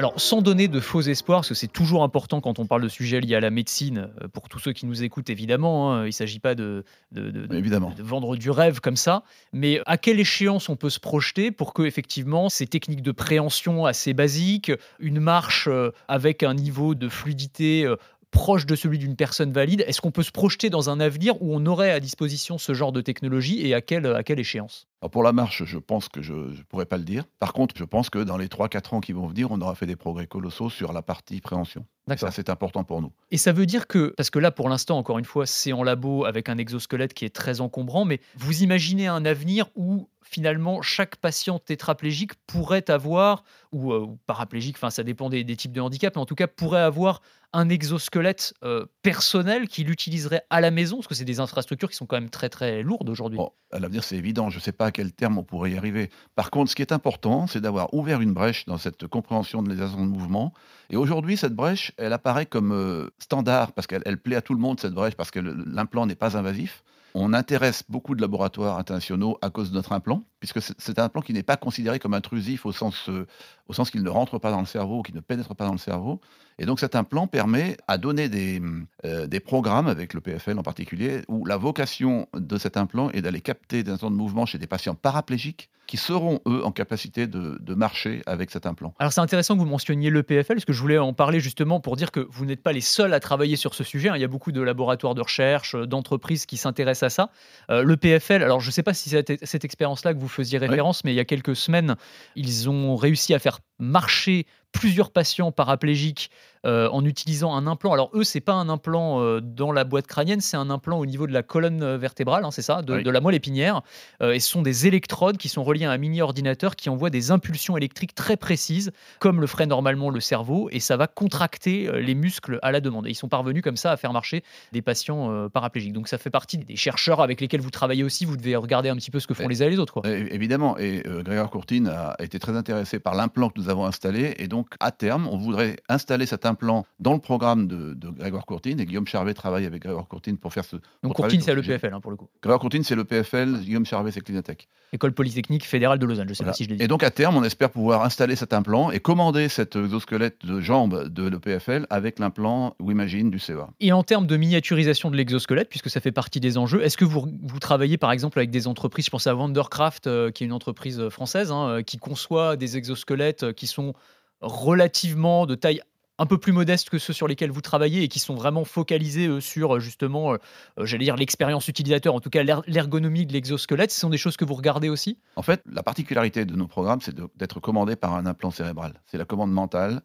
Alors, 0.01 0.21
sans 0.21 0.43
donner 0.43 0.67
de 0.67 0.81
faux 0.81 1.03
espoirs, 1.03 1.41
parce 1.41 1.51
que 1.51 1.55
c'est 1.55 1.69
toujours 1.69 2.03
important 2.03 2.41
quand 2.41 2.59
on 2.59 2.67
parle 2.67 2.83
de 2.83 2.89
sujets 2.89 3.21
liés 3.21 3.37
à 3.37 3.41
la 3.41 3.51
médecine, 3.51 4.11
euh, 4.23 4.29
pour 4.29 4.49
tous 4.49 4.59
ceux 4.59 4.73
qui 4.73 4.87
nous 4.87 5.05
écoutent, 5.05 5.31
évidemment, 5.31 5.93
hein, 5.93 6.03
il 6.03 6.07
ne 6.09 6.11
s'agit 6.11 6.41
pas 6.41 6.57
de, 6.57 6.85
de, 7.13 8.03
vendre 8.03 8.37
du 8.37 8.51
rêve 8.51 8.81
comme 8.81 8.97
ça, 8.97 9.23
mais 9.53 9.81
à 9.87 9.97
quelle 9.97 10.19
échéance 10.19 10.69
on 10.69 10.75
peut 10.75 10.91
se 10.91 10.99
projeter 10.99 11.53
pour 11.53 11.73
que, 11.73 11.83
effectivement, 11.83 12.49
ces 12.49 12.67
techniques 12.67 13.03
de 13.03 13.13
préhension 13.13 13.87
assez 13.87 14.15
basiques, 14.15 14.73
une 14.99 15.21
marche 15.21 15.69
euh, 15.69 15.93
avec 16.09 16.43
un 16.43 16.55
niveau 16.55 16.97
de 16.97 17.09
fluidité 17.09 17.85
euh, 17.85 17.95
proche 18.33 18.67
de 18.67 18.75
celui 18.75 18.99
d'une 18.99 19.15
personne 19.15 19.53
valide, 19.53 19.85
est-ce 19.87 20.01
qu'on 20.01 20.11
peut 20.11 20.25
se 20.25 20.33
projeter 20.33 20.71
dans 20.71 20.91
un 20.91 20.99
avenir 20.99 21.41
où 21.41 21.55
on 21.55 21.65
aurait 21.67 21.93
à 21.93 22.01
disposition 22.01 22.59
ce 22.59 22.75
genre 22.75 22.91
de 22.91 23.01
technologie 23.01 23.65
et 23.65 23.75
à 23.75 23.81
quelle, 23.81 24.07
à 24.07 24.25
quelle 24.25 24.41
échéance? 24.41 24.89
Pour 25.13 25.23
la 25.23 25.33
marche, 25.33 25.65
je 25.65 25.79
pense 25.79 26.09
que 26.09 26.23
je 26.23 26.33
ne 26.33 26.63
pourrais 26.69 26.87
pas 26.87 26.97
le 26.97 27.05
dire. 27.05 27.25
Par 27.39 27.53
contre, 27.53 27.75
je 27.77 27.85
pense 27.85 28.11
que 28.11 28.19
dans 28.19 28.37
les 28.37 28.49
3-4 28.49 28.97
ans 28.97 29.01
qui 29.01 29.13
vont 29.13 29.27
venir, 29.27 29.51
on 29.51 29.61
aura 29.61 29.75
fait 29.75 29.87
des 29.87 29.97
progrès 29.97 30.27
colossaux 30.27 30.71
sur 30.71 30.93
la 30.93 31.03
partie 31.03 31.41
préhension. 31.41 31.85
Ça, 32.17 32.31
c'est 32.31 32.51
important 32.51 32.85
pour 32.85 33.01
nous. 33.01 33.13
Et 33.31 33.39
ça 33.39 33.53
veut 33.53 33.65
dire 33.65 33.87
que, 33.87 34.13
parce 34.17 34.29
que 34.29 34.39
là, 34.39 34.51
pour 34.51 34.69
l'instant, 34.69 34.99
encore 34.99 35.19
une 35.19 35.25
fois, 35.25 35.47
c'est 35.47 35.73
en 35.73 35.83
labo 35.83 36.27
avec 36.27 36.49
un 36.49 36.59
exosquelette 36.59 37.15
qui 37.15 37.25
est 37.25 37.35
très 37.35 37.61
encombrant, 37.63 38.05
mais 38.05 38.21
vous 38.37 38.63
imaginez 38.63 39.07
un 39.07 39.25
avenir 39.25 39.69
où 39.75 40.09
finalement, 40.25 40.83
chaque 40.83 41.17
patient 41.17 41.59
tétraplégique 41.59 42.33
pourrait 42.47 42.91
avoir, 42.91 43.45
ou, 43.73 43.93
euh, 43.93 44.07
paraplégique, 44.27 44.77
enfin 44.77 44.91
ça 44.91 45.03
dépend 45.03 45.29
des, 45.29 45.45
types 45.57 45.73
de 45.73 45.81
handicap, 45.81 46.17
mais 46.17 46.21
en 46.23 46.27
tout 46.27 46.35
cas 46.35 46.47
pourrait 46.47 46.81
avoir 46.81 47.21
un 47.53 47.69
exosquelette 47.69 48.55
euh, 48.65 48.85
personnel 49.03 49.69
qu'il 49.69 49.91
utiliserait 49.91 50.43
à 50.51 50.61
la 50.61 50.71
maison, 50.71 50.97
parce 50.97 51.07
que 51.07 51.15
c'est 51.15 51.25
des 51.25 51.41
infrastructures 51.41 51.89
qui 51.89 51.97
sont 51.97 52.07
quand 52.07 52.17
même 52.17 52.31
très 52.31 52.49
très 52.49 52.83
lourdes 52.83 53.09
aujourd'hui. 53.09 53.39
à 53.71 53.79
l'avenir, 53.79 54.03
c'est 54.03 54.17
évident, 54.17 54.51
je 54.51 54.57
ne 54.57 54.63
sais 54.63 54.73
pas 54.73 54.91
quel 54.95 55.13
terme 55.13 55.37
on 55.37 55.43
pourrait 55.43 55.73
y 55.73 55.77
arriver. 55.77 56.11
Par 56.35 56.51
contre, 56.51 56.71
ce 56.71 56.77
qui 56.77 56.83
est 56.83 56.93
important, 56.93 57.47
c'est 57.47 57.61
d'avoir 57.61 57.93
ouvert 57.93 58.23
une 58.23 58.33
brèche 58.33 58.65
dans 58.65 58.79
cette 58.79 59.07
compréhension 59.07 59.63
de 59.63 59.69
les 59.69 59.77
de 59.77 59.97
mouvement. 59.97 60.55
Et 60.89 60.97
aujourd'hui, 60.97 61.37
cette 61.37 61.55
brèche, 61.55 61.93
elle 61.99 62.13
apparaît 62.13 62.47
comme 62.47 62.73
euh, 62.73 63.11
standard, 63.19 63.73
parce 63.73 63.87
qu'elle 63.87 64.19
plaît 64.19 64.37
à 64.37 64.43
tout 64.43 64.55
le 64.55 64.61
monde, 64.61 64.81
cette 64.81 64.95
brèche, 64.95 65.15
parce 65.15 65.31
que 65.31 65.41
l'implant 65.41 66.07
n'est 66.07 66.15
pas 66.15 66.37
invasif. 66.39 66.83
On 67.17 67.33
intéresse 67.33 67.85
beaucoup 67.89 68.17
de 68.17 68.21
laboratoires 68.21 68.77
internationaux 68.77 69.39
à 69.41 69.49
cause 69.49 69.71
de 69.71 69.77
notre 69.77 69.93
implant, 69.93 70.25
puisque 70.41 70.61
c'est 70.61 70.99
un 70.99 71.05
implant 71.05 71.23
qui 71.23 71.33
n'est 71.33 71.45
pas 71.45 71.57
considéré 71.57 72.01
comme 72.01 72.13
intrusif 72.13 72.67
au 72.67 72.73
sens, 72.73 73.09
euh, 73.09 73.27
au 73.69 73.73
sens 73.73 73.93
qu'il 73.93 74.03
ne 74.03 74.11
rentre 74.11 74.41
pas 74.41 74.51
dans 74.51 74.59
le 74.59 74.67
cerveau, 74.67 75.03
qu'il 75.03 75.15
ne 75.15 75.21
pénètre 75.21 75.55
pas 75.55 75.67
dans 75.67 75.73
le 75.73 75.79
cerveau. 75.79 76.21
Et 76.59 76.67
donc 76.67 76.81
cet 76.81 76.95
implant 76.95 77.27
permet 77.27 77.77
à 77.89 77.99
donner 77.99 78.29
des, 78.29 78.63
euh, 79.05 79.27
des 79.27 79.41
programmes, 79.41 79.87
avec 79.87 80.15
le 80.15 80.21
PFL 80.21 80.59
en 80.59 80.63
particulier, 80.63 81.23
où 81.29 81.45
la 81.45 81.57
vocation 81.57 82.29
de 82.35 82.59
cet 82.59 82.77
implant 82.77 83.11
est 83.11 83.23
d'aller 83.23 83.41
capter 83.41 83.83
des 83.83 83.91
instants 83.91 84.11
de 84.11 84.17
mouvement 84.17 84.47
chez 84.47 84.59
des 84.59 84.67
patients 84.67 84.95
paraplégiques 84.95 85.69
qui 85.87 85.97
seront, 85.97 86.41
eux, 86.47 86.65
en 86.65 86.73
capacité 86.73 87.27
de, 87.27 87.59
de 87.61 87.75
marcher 87.75 88.23
avec 88.27 88.51
cet 88.51 88.67
implant. 88.67 88.95
Alors 88.99 89.13
c'est 89.13 89.21
intéressant 89.21 89.55
que 89.55 89.61
vous 89.61 89.67
mentionniez 89.67 90.11
le 90.11 90.23
PFL, 90.23 90.55
parce 90.55 90.65
que 90.65 90.73
je 90.73 90.81
voulais 90.81 90.99
en 90.99 91.13
parler 91.13 91.41
justement 91.41 91.81
pour 91.81 91.97
dire 91.97 92.11
que 92.11 92.27
vous 92.31 92.47
n'êtes 92.47 92.63
pas 92.63 92.73
les 92.73 92.81
seuls 92.81 93.13
à 93.13 93.21
travailler 93.21 93.57
sur 93.57 93.75
ce 93.75 93.85
sujet. 93.85 94.09
Hein. 94.09 94.17
Il 94.17 94.21
y 94.21 94.25
a 94.25 94.29
beaucoup 94.29 94.53
de 94.53 94.63
laboratoires 94.63 95.15
de 95.15 95.21
recherche, 95.21 95.77
d'entreprises 95.77 96.47
qui 96.47 96.57
s'intéressent 96.57 97.03
à 97.03 97.11
ça. 97.11 97.31
Euh, 97.71 97.83
le 97.83 97.97
PFL, 97.97 98.43
alors 98.43 98.61
je 98.61 98.69
ne 98.69 98.73
sais 98.73 98.83
pas 98.83 98.95
si 98.95 99.11
c'est 99.11 99.45
cette 99.45 99.65
expérience-là 99.65 100.15
que 100.15 100.19
vous 100.19 100.29
faisiez 100.29 100.59
référence, 100.59 101.05
mais 101.05 101.13
il 101.13 101.17
y 101.17 101.21
a 101.21 101.25
quelques 101.25 101.57
semaines, 101.57 101.97
ils 102.35 102.71
ont 102.71 102.97
réussi 102.97 103.35
à 103.35 103.39
faire 103.39 103.59
marcher 103.79 104.47
plusieurs 104.75 105.11
patients 105.11 105.53
paraplégiques 105.53 106.31
euh, 106.65 106.89
en 106.91 107.05
utilisant 107.05 107.55
un 107.55 107.67
implant. 107.67 107.93
Alors 107.93 108.11
eux, 108.15 108.25
c'est 108.25 108.41
pas 108.41 108.55
un 108.55 108.69
implant 108.69 109.21
euh, 109.21 109.41
dans 109.41 109.71
la 109.71 109.85
boîte 109.85 110.07
crânienne, 110.07 110.41
c'est 110.41 110.57
un 110.57 110.71
implant 110.71 110.99
au 110.99 111.05
niveau 111.05 111.27
de 111.27 111.33
la 111.33 111.43
colonne 111.43 111.83
euh, 111.83 111.99
vertébrale, 111.99 112.45
hein, 112.45 112.51
c'est 112.51 112.63
ça, 112.63 112.81
de, 112.81 113.11
la 113.11 113.21
moelle 113.21 113.35
épinière. 113.35 113.83
et 114.23 114.41
ce 114.41 114.49
sont 114.49 114.63
des 114.63 114.87
électrodes 114.87 115.37
qui 115.37 115.49
sont 115.49 115.63
reliées 115.63 115.85
à 115.85 115.91
un 115.91 115.99
mini 115.99 116.23
ordinateur 116.23 116.75
qui 116.75 116.89
envoie 116.89 117.11
des 117.11 117.31
impulsions 117.31 117.77
électriques 117.77 118.15
très 118.15 118.37
précises, 118.37 118.93
comme 119.19 119.41
le 119.41 119.47
ferait 119.47 119.67
normalement 119.67 120.11
le 120.11 120.21
cerveau, 120.21 120.69
et 120.73 120.81
ça 120.81 120.97
va 120.97 121.07
contracter 121.07 121.91
les 122.01 122.15
muscles 122.15 122.59
à 122.63 122.73
la 122.73 122.81
demande. 122.81 123.07
Et 123.07 123.11
ils 123.11 123.15
sont 123.15 123.29
parvenus 123.29 123.63
comme 123.63 123.77
ça 123.77 123.93
à 123.93 123.97
faire 123.97 124.13
marcher 124.13 124.43
des 124.73 124.83
patients 124.83 125.49
paraplégiques. 125.51 125.93
Donc 125.93 126.09
ça 126.09 126.19
fait 126.19 126.31
partie 126.31 126.59
des 126.59 126.77
chercheurs 126.77 127.21
avec 127.21 127.41
lesquels 127.41 127.61
vous 127.61 127.71
travaillez 127.71 128.03
aussi. 128.03 128.25
Vous 128.25 128.37
devez 128.37 128.57
regarder 128.57 128.89
un 128.89 128.97
petit 128.97 129.11
peu 129.11 129.21
ce 129.21 129.27
que 129.27 129.35
font 129.35 129.49
les 129.49 129.63
uns 129.63 129.67
et 129.67 129.71
les 129.71 129.79
autres. 129.79 129.93
Quoi. 129.93 130.09
Évidemment. 130.09 130.77
Et 130.79 131.03
Grégoire 131.05 131.51
Courtine 131.51 131.89
a 131.89 132.17
été 132.19 132.39
très 132.39 132.57
intéressé 132.57 132.99
par 132.99 133.15
l'implant 133.15 133.51
que 133.51 133.61
nous 133.61 133.69
avons 133.69 133.85
installé, 133.85 134.35
et 134.39 134.49
donc, 134.49 134.69
à 134.81 134.91
terme, 134.91 135.29
on 135.29 135.37
voudrait 135.37 135.77
installer 135.89 136.27
cet 136.27 136.47
implant 136.47 136.54
dans 137.01 137.13
le 137.13 137.19
programme 137.19 137.67
de, 137.67 137.95
de 137.95 138.11
Grégoire 138.11 138.47
Courtine. 138.47 138.81
Et 138.81 138.87
Guillaume 138.87 139.07
Charvet 139.07 139.35
travaille 139.35 139.67
avec 139.67 139.83
Grégoire 139.83 140.09
Courtine 140.09 140.39
pour 140.39 140.53
faire 140.53 140.65
ce. 140.65 140.77
Donc, 141.03 141.15
Courtine, 141.15 141.41
c'est 141.41 141.55
le 141.55 141.63
PFL, 141.63 141.93
hein, 141.93 142.01
pour 142.01 142.11
le 142.11 142.17
coup. 142.17 142.29
Grégoire 142.43 142.61
Courtine, 142.61 142.85
c'est 142.85 142.95
le 142.95 143.05
PFL. 143.05 143.61
Guillaume 143.61 143.87
Charvet, 143.87 144.11
c'est 144.11 144.21
Clinatech. 144.21 144.69
École 144.93 145.13
Polytechnique 145.13 145.65
Fédérale 145.65 145.99
de 145.99 146.07
Lausanne, 146.07 146.29
je 146.29 146.35
sais 146.35 146.45
pas 146.45 146.53
si 146.53 146.65
je 146.65 146.71
l'ai 146.71 146.77
dit. 146.77 146.85
Et 146.85 146.89
donc, 146.89 147.03
à 147.03 147.11
terme, 147.11 147.37
on 147.37 147.45
espère 147.45 147.71
pouvoir 147.71 148.05
installer 148.05 148.37
cet 148.37 148.53
implant 148.53 148.91
et 148.91 149.01
commander 149.01 149.49
cet 149.49 149.77
exosquelette 149.77 150.45
de 150.45 150.61
jambe 150.61 151.09
de 151.09 151.29
l'EPFL 151.29 151.87
avec 151.91 152.19
l'implant 152.19 152.77
Wimagine 152.81 153.31
du 153.31 153.39
CEA. 153.39 153.69
Et 153.81 153.93
en 153.93 154.03
termes 154.03 154.27
de 154.27 154.37
miniaturisation 154.37 155.11
de 155.11 155.17
l'exosquelette, 155.17 155.69
puisque 155.69 155.91
ça 155.91 156.01
fait 156.01 156.13
partie 156.13 156.41
des 156.41 156.59
enjeux, 156.59 156.83
est-ce 156.83 156.97
que 156.97 157.05
vous, 157.05 157.27
vous, 157.43 157.59
travaillez 157.59 157.99
par 157.99 158.13
exemple 158.13 158.39
avec 158.39 158.51
des 158.51 158.67
entreprises, 158.67 159.07
je 159.07 159.11
pense 159.11 159.27
à 159.27 159.35
Vandercraft, 159.35 160.07
euh, 160.07 160.31
qui 160.31 160.45
est 160.45 160.47
une 160.47 160.53
entreprise 160.53 161.01
euh, 161.01 161.11
française, 161.11 161.51
hein, 161.51 161.69
euh, 161.69 161.83
qui 161.83 161.99
conçoit 161.99 162.57
des 162.57 162.77
exosquelettes 162.77 163.53
qui 163.53 163.67
sont 163.67 163.95
relativement 164.41 165.47
de 165.47 165.55
taille 165.55 165.81
un 166.19 166.27
peu 166.27 166.39
plus 166.39 166.53
modeste 166.53 166.91
que 166.91 166.99
ceux 166.99 167.13
sur 167.13 167.27
lesquels 167.27 167.51
vous 167.51 167.61
travaillez 167.61 168.03
et 168.03 168.09
qui 168.09 168.19
sont 168.19 168.35
vraiment 168.35 168.65
focalisés 168.65 169.41
sur 169.41 169.81
justement, 169.81 170.37
j'allais 170.79 171.05
dire 171.05 171.17
l'expérience 171.17 171.69
utilisateur, 171.69 172.15
en 172.15 172.21
tout 172.21 172.31
cas 172.31 172.43
l'ergonomie 172.67 173.27
de 173.27 173.33
l'exosquelette. 173.33 173.91
Ce 173.91 174.01
sont 174.01 174.11
des 174.11 174.19
choses 174.19 174.37
que 174.37 174.45
vous 174.45 174.55
regardez 174.55 174.89
aussi? 174.89 175.19
En 175.37 175.43
fait, 175.43 175.63
la 175.71 175.83
particularité 175.83 176.45
de 176.45 176.55
nos 176.55 176.69
programmes, 176.69 177.01
c'est 177.01 177.15
d'être 177.37 177.61
commandé 177.61 177.97
par 177.97 178.15
un 178.15 178.27
implant 178.27 178.51
cérébral. 178.51 179.01
C'est 179.07 179.19
la 179.19 179.25
commande 179.25 179.53
mentale. 179.53 180.03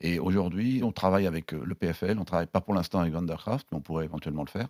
Et 0.00 0.18
aujourd'hui, 0.18 0.80
on 0.82 0.92
travaille 0.92 1.26
avec 1.26 1.52
le 1.52 1.74
PFL, 1.74 2.16
on 2.16 2.20
ne 2.20 2.24
travaille 2.24 2.46
pas 2.46 2.62
pour 2.62 2.72
l'instant 2.72 3.00
avec 3.00 3.12
Vandercraft, 3.12 3.66
mais 3.70 3.76
on 3.76 3.82
pourrait 3.82 4.06
éventuellement 4.06 4.44
le 4.44 4.50
faire 4.50 4.68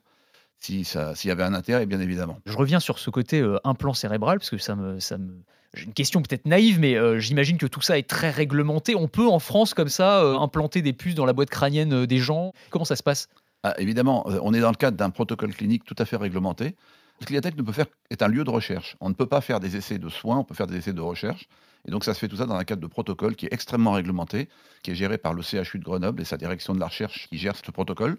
s'il 0.60 0.84
y 0.84 1.30
avait 1.30 1.42
un 1.42 1.54
intérêt, 1.54 1.86
bien 1.86 2.00
évidemment. 2.00 2.38
Je 2.46 2.56
reviens 2.56 2.80
sur 2.80 2.98
ce 2.98 3.10
côté 3.10 3.40
euh, 3.40 3.58
implant 3.64 3.94
cérébral, 3.94 4.38
parce 4.38 4.50
que 4.50 4.58
ça 4.58 4.76
me, 4.76 5.00
ça 5.00 5.18
me... 5.18 5.32
J'ai 5.72 5.84
une 5.84 5.94
question 5.94 6.20
peut-être 6.20 6.46
naïve, 6.46 6.80
mais 6.80 6.96
euh, 6.96 7.20
j'imagine 7.20 7.56
que 7.56 7.66
tout 7.66 7.80
ça 7.80 7.96
est 7.96 8.08
très 8.08 8.30
réglementé. 8.30 8.94
On 8.96 9.08
peut 9.08 9.28
en 9.28 9.38
France, 9.38 9.72
comme 9.72 9.88
ça, 9.88 10.20
euh, 10.22 10.36
implanter 10.36 10.82
des 10.82 10.92
puces 10.92 11.14
dans 11.14 11.26
la 11.26 11.32
boîte 11.32 11.50
crânienne 11.50 12.06
des 12.06 12.18
gens? 12.18 12.52
Comment 12.70 12.84
ça 12.84 12.96
se 12.96 13.02
passe? 13.02 13.28
Ah, 13.62 13.74
Évidemment, 13.78 14.26
on 14.26 14.52
est 14.52 14.60
dans 14.60 14.70
le 14.70 14.76
cadre 14.76 14.96
d'un 14.96 15.10
protocole 15.10 15.54
clinique 15.54 15.84
tout 15.84 15.94
à 15.98 16.04
fait 16.04 16.16
réglementé. 16.16 16.74
Ce 17.20 17.26
que 17.26 17.34
ne 17.34 17.62
peut 17.62 17.72
faire 17.72 17.86
est 18.08 18.22
un 18.22 18.28
lieu 18.28 18.44
de 18.44 18.50
recherche. 18.50 18.96
On 19.00 19.10
ne 19.10 19.14
peut 19.14 19.26
pas 19.26 19.42
faire 19.42 19.60
des 19.60 19.76
essais 19.76 19.98
de 19.98 20.08
soins, 20.08 20.38
on 20.38 20.44
peut 20.44 20.54
faire 20.54 20.66
des 20.66 20.78
essais 20.78 20.94
de 20.94 21.00
recherche. 21.00 21.48
Et 21.86 21.90
donc 21.90 22.04
ça 22.04 22.14
se 22.14 22.18
fait 22.18 22.28
tout 22.28 22.36
ça 22.36 22.46
dans 22.46 22.54
un 22.54 22.64
cadre 22.64 22.80
de 22.80 22.86
protocole 22.86 23.36
qui 23.36 23.46
est 23.46 23.52
extrêmement 23.52 23.92
réglementé, 23.92 24.48
qui 24.82 24.90
est 24.90 24.94
géré 24.94 25.18
par 25.18 25.34
le 25.34 25.42
CHU 25.42 25.78
de 25.78 25.84
Grenoble 25.84 26.20
et 26.22 26.24
sa 26.24 26.36
direction 26.36 26.74
de 26.74 26.80
la 26.80 26.86
recherche 26.86 27.28
qui 27.28 27.38
gère 27.38 27.54
ce 27.56 27.70
protocole. 27.70 28.16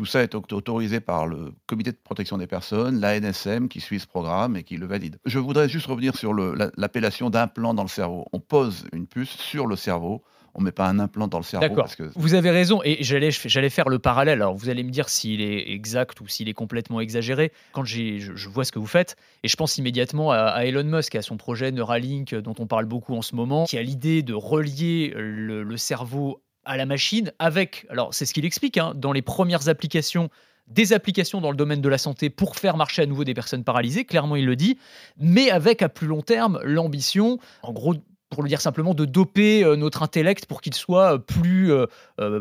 Tout 0.00 0.06
ça 0.06 0.22
est 0.22 0.34
autorisé 0.34 0.98
par 0.98 1.26
le 1.26 1.52
Comité 1.66 1.92
de 1.92 1.98
protection 2.02 2.38
des 2.38 2.46
personnes, 2.46 3.02
l'ANSM, 3.02 3.68
qui 3.68 3.80
suit 3.80 4.00
ce 4.00 4.06
programme 4.06 4.56
et 4.56 4.62
qui 4.62 4.78
le 4.78 4.86
valide. 4.86 5.18
Je 5.26 5.38
voudrais 5.38 5.68
juste 5.68 5.84
revenir 5.84 6.16
sur 6.16 6.32
l'appellation 6.32 7.28
d'implant 7.28 7.74
dans 7.74 7.82
le 7.82 7.88
cerveau. 7.90 8.24
On 8.32 8.40
pose 8.40 8.86
une 8.94 9.06
puce 9.06 9.28
sur 9.28 9.66
le 9.66 9.76
cerveau. 9.76 10.22
On 10.54 10.60
ne 10.60 10.64
met 10.64 10.72
pas 10.72 10.88
un 10.88 11.00
implant 11.00 11.28
dans 11.28 11.36
le 11.36 11.44
cerveau. 11.44 11.68
D'accord. 11.68 11.94
Que... 11.94 12.10
Vous 12.14 12.32
avez 12.32 12.50
raison. 12.50 12.80
Et 12.82 13.02
j'allais 13.02 13.68
faire 13.68 13.90
le 13.90 13.98
parallèle. 13.98 14.40
Alors, 14.40 14.54
vous 14.54 14.70
allez 14.70 14.84
me 14.84 14.90
dire 14.90 15.10
s'il 15.10 15.42
est 15.42 15.70
exact 15.70 16.18
ou 16.22 16.28
s'il 16.28 16.48
est 16.48 16.54
complètement 16.54 17.02
exagéré. 17.02 17.52
Quand 17.72 17.84
je, 17.84 18.16
je, 18.16 18.48
vois 18.48 18.64
ce 18.64 18.72
que 18.72 18.78
vous 18.78 18.86
faites, 18.86 19.16
et 19.42 19.48
je 19.48 19.56
pense 19.56 19.76
immédiatement 19.76 20.30
à, 20.32 20.64
Elon 20.64 20.84
Musk, 20.84 21.14
à 21.14 21.20
son 21.20 21.36
projet 21.36 21.72
Neuralink, 21.72 22.34
dont 22.34 22.54
on 22.58 22.66
parle 22.66 22.86
beaucoup 22.86 23.14
en 23.16 23.22
ce 23.22 23.34
moment, 23.36 23.66
qui 23.66 23.76
a 23.76 23.82
l'idée 23.82 24.22
de 24.22 24.32
relier 24.32 25.12
le, 25.14 25.62
le 25.62 25.76
cerveau 25.76 26.40
à 26.70 26.76
la 26.76 26.86
machine 26.86 27.32
avec, 27.40 27.84
alors 27.90 28.14
c'est 28.14 28.24
ce 28.24 28.32
qu'il 28.32 28.44
explique, 28.44 28.78
hein, 28.78 28.92
dans 28.94 29.10
les 29.10 29.22
premières 29.22 29.68
applications, 29.68 30.30
des 30.68 30.92
applications 30.92 31.40
dans 31.40 31.50
le 31.50 31.56
domaine 31.56 31.80
de 31.80 31.88
la 31.88 31.98
santé 31.98 32.30
pour 32.30 32.54
faire 32.54 32.76
marcher 32.76 33.02
à 33.02 33.06
nouveau 33.06 33.24
des 33.24 33.34
personnes 33.34 33.64
paralysées, 33.64 34.04
clairement 34.04 34.36
il 34.36 34.46
le 34.46 34.54
dit, 34.54 34.78
mais 35.18 35.50
avec 35.50 35.82
à 35.82 35.88
plus 35.88 36.06
long 36.06 36.22
terme 36.22 36.60
l'ambition, 36.62 37.38
en 37.64 37.72
gros, 37.72 37.96
pour 38.30 38.42
le 38.42 38.48
dire 38.48 38.60
simplement, 38.60 38.94
de 38.94 39.04
doper 39.04 39.64
euh, 39.64 39.76
notre 39.76 40.02
intellect 40.02 40.46
pour 40.46 40.60
qu'il 40.60 40.74
soit 40.74 41.14
euh, 41.14 41.18
plus 41.18 41.72
euh, 41.72 41.86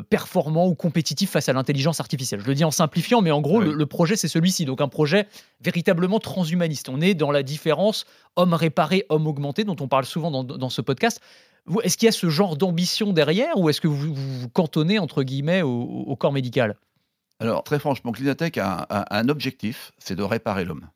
performant 0.10 0.68
ou 0.68 0.76
compétitif 0.76 1.32
face 1.32 1.50
à 1.50 1.54
l'intelligence 1.54 2.00
artificielle. 2.00 2.40
Je 2.42 2.48
le 2.48 2.54
dis 2.54 2.64
en 2.64 2.72
simplifiant, 2.72 3.22
mais 3.22 3.32
en 3.32 3.42
gros, 3.42 3.60
le, 3.60 3.86
projet, 3.86 4.16
c'est 4.16 4.28
celui-ci. 4.28 4.66
Donc 4.66 4.82
un 4.82 4.88
projet 4.88 5.28
véritablement 5.62 6.20
transhumaniste. 6.20 6.90
On 6.90 7.02
est 7.02 7.16
dans 7.16 7.32
la 7.32 7.44
différence 7.44 8.06
homme 8.36 8.54
réparé, 8.54 9.06
homme 9.10 9.28
augmenté, 9.28 9.64
dont 9.64 9.76
on 9.80 9.88
parle 9.88 10.06
souvent 10.06 10.32
dans, 10.32 10.44
dans 10.44 10.70
ce 10.70 10.82
podcast. 10.82 11.22
Est-ce 11.84 11.98
qu'il 11.98 12.08
y 12.08 12.10
a 12.10 12.14
ce 12.14 12.30
genre 12.30 12.58
d'ambition 12.58 13.14
derrière 13.14 13.58
ou 13.58 13.70
est-ce 13.70 13.82
que 13.82 13.88
vous 13.88 14.14
vous 14.14 14.50
cantonnez, 14.50 15.00
entre 15.00 15.24
guillemets, 15.24 15.62
au, 15.62 16.16
corps 16.16 16.34
médical? 16.34 16.76
Alors, 17.40 17.64
très 17.64 17.80
franchement, 17.80 18.12
Clinatech 18.12 18.58
a 18.58 18.88
un, 19.12 19.30
objectif, 19.30 19.92
c'est 19.98 20.16
de 20.16 20.24
réparer 20.24 20.66
l'homme. 20.66 20.88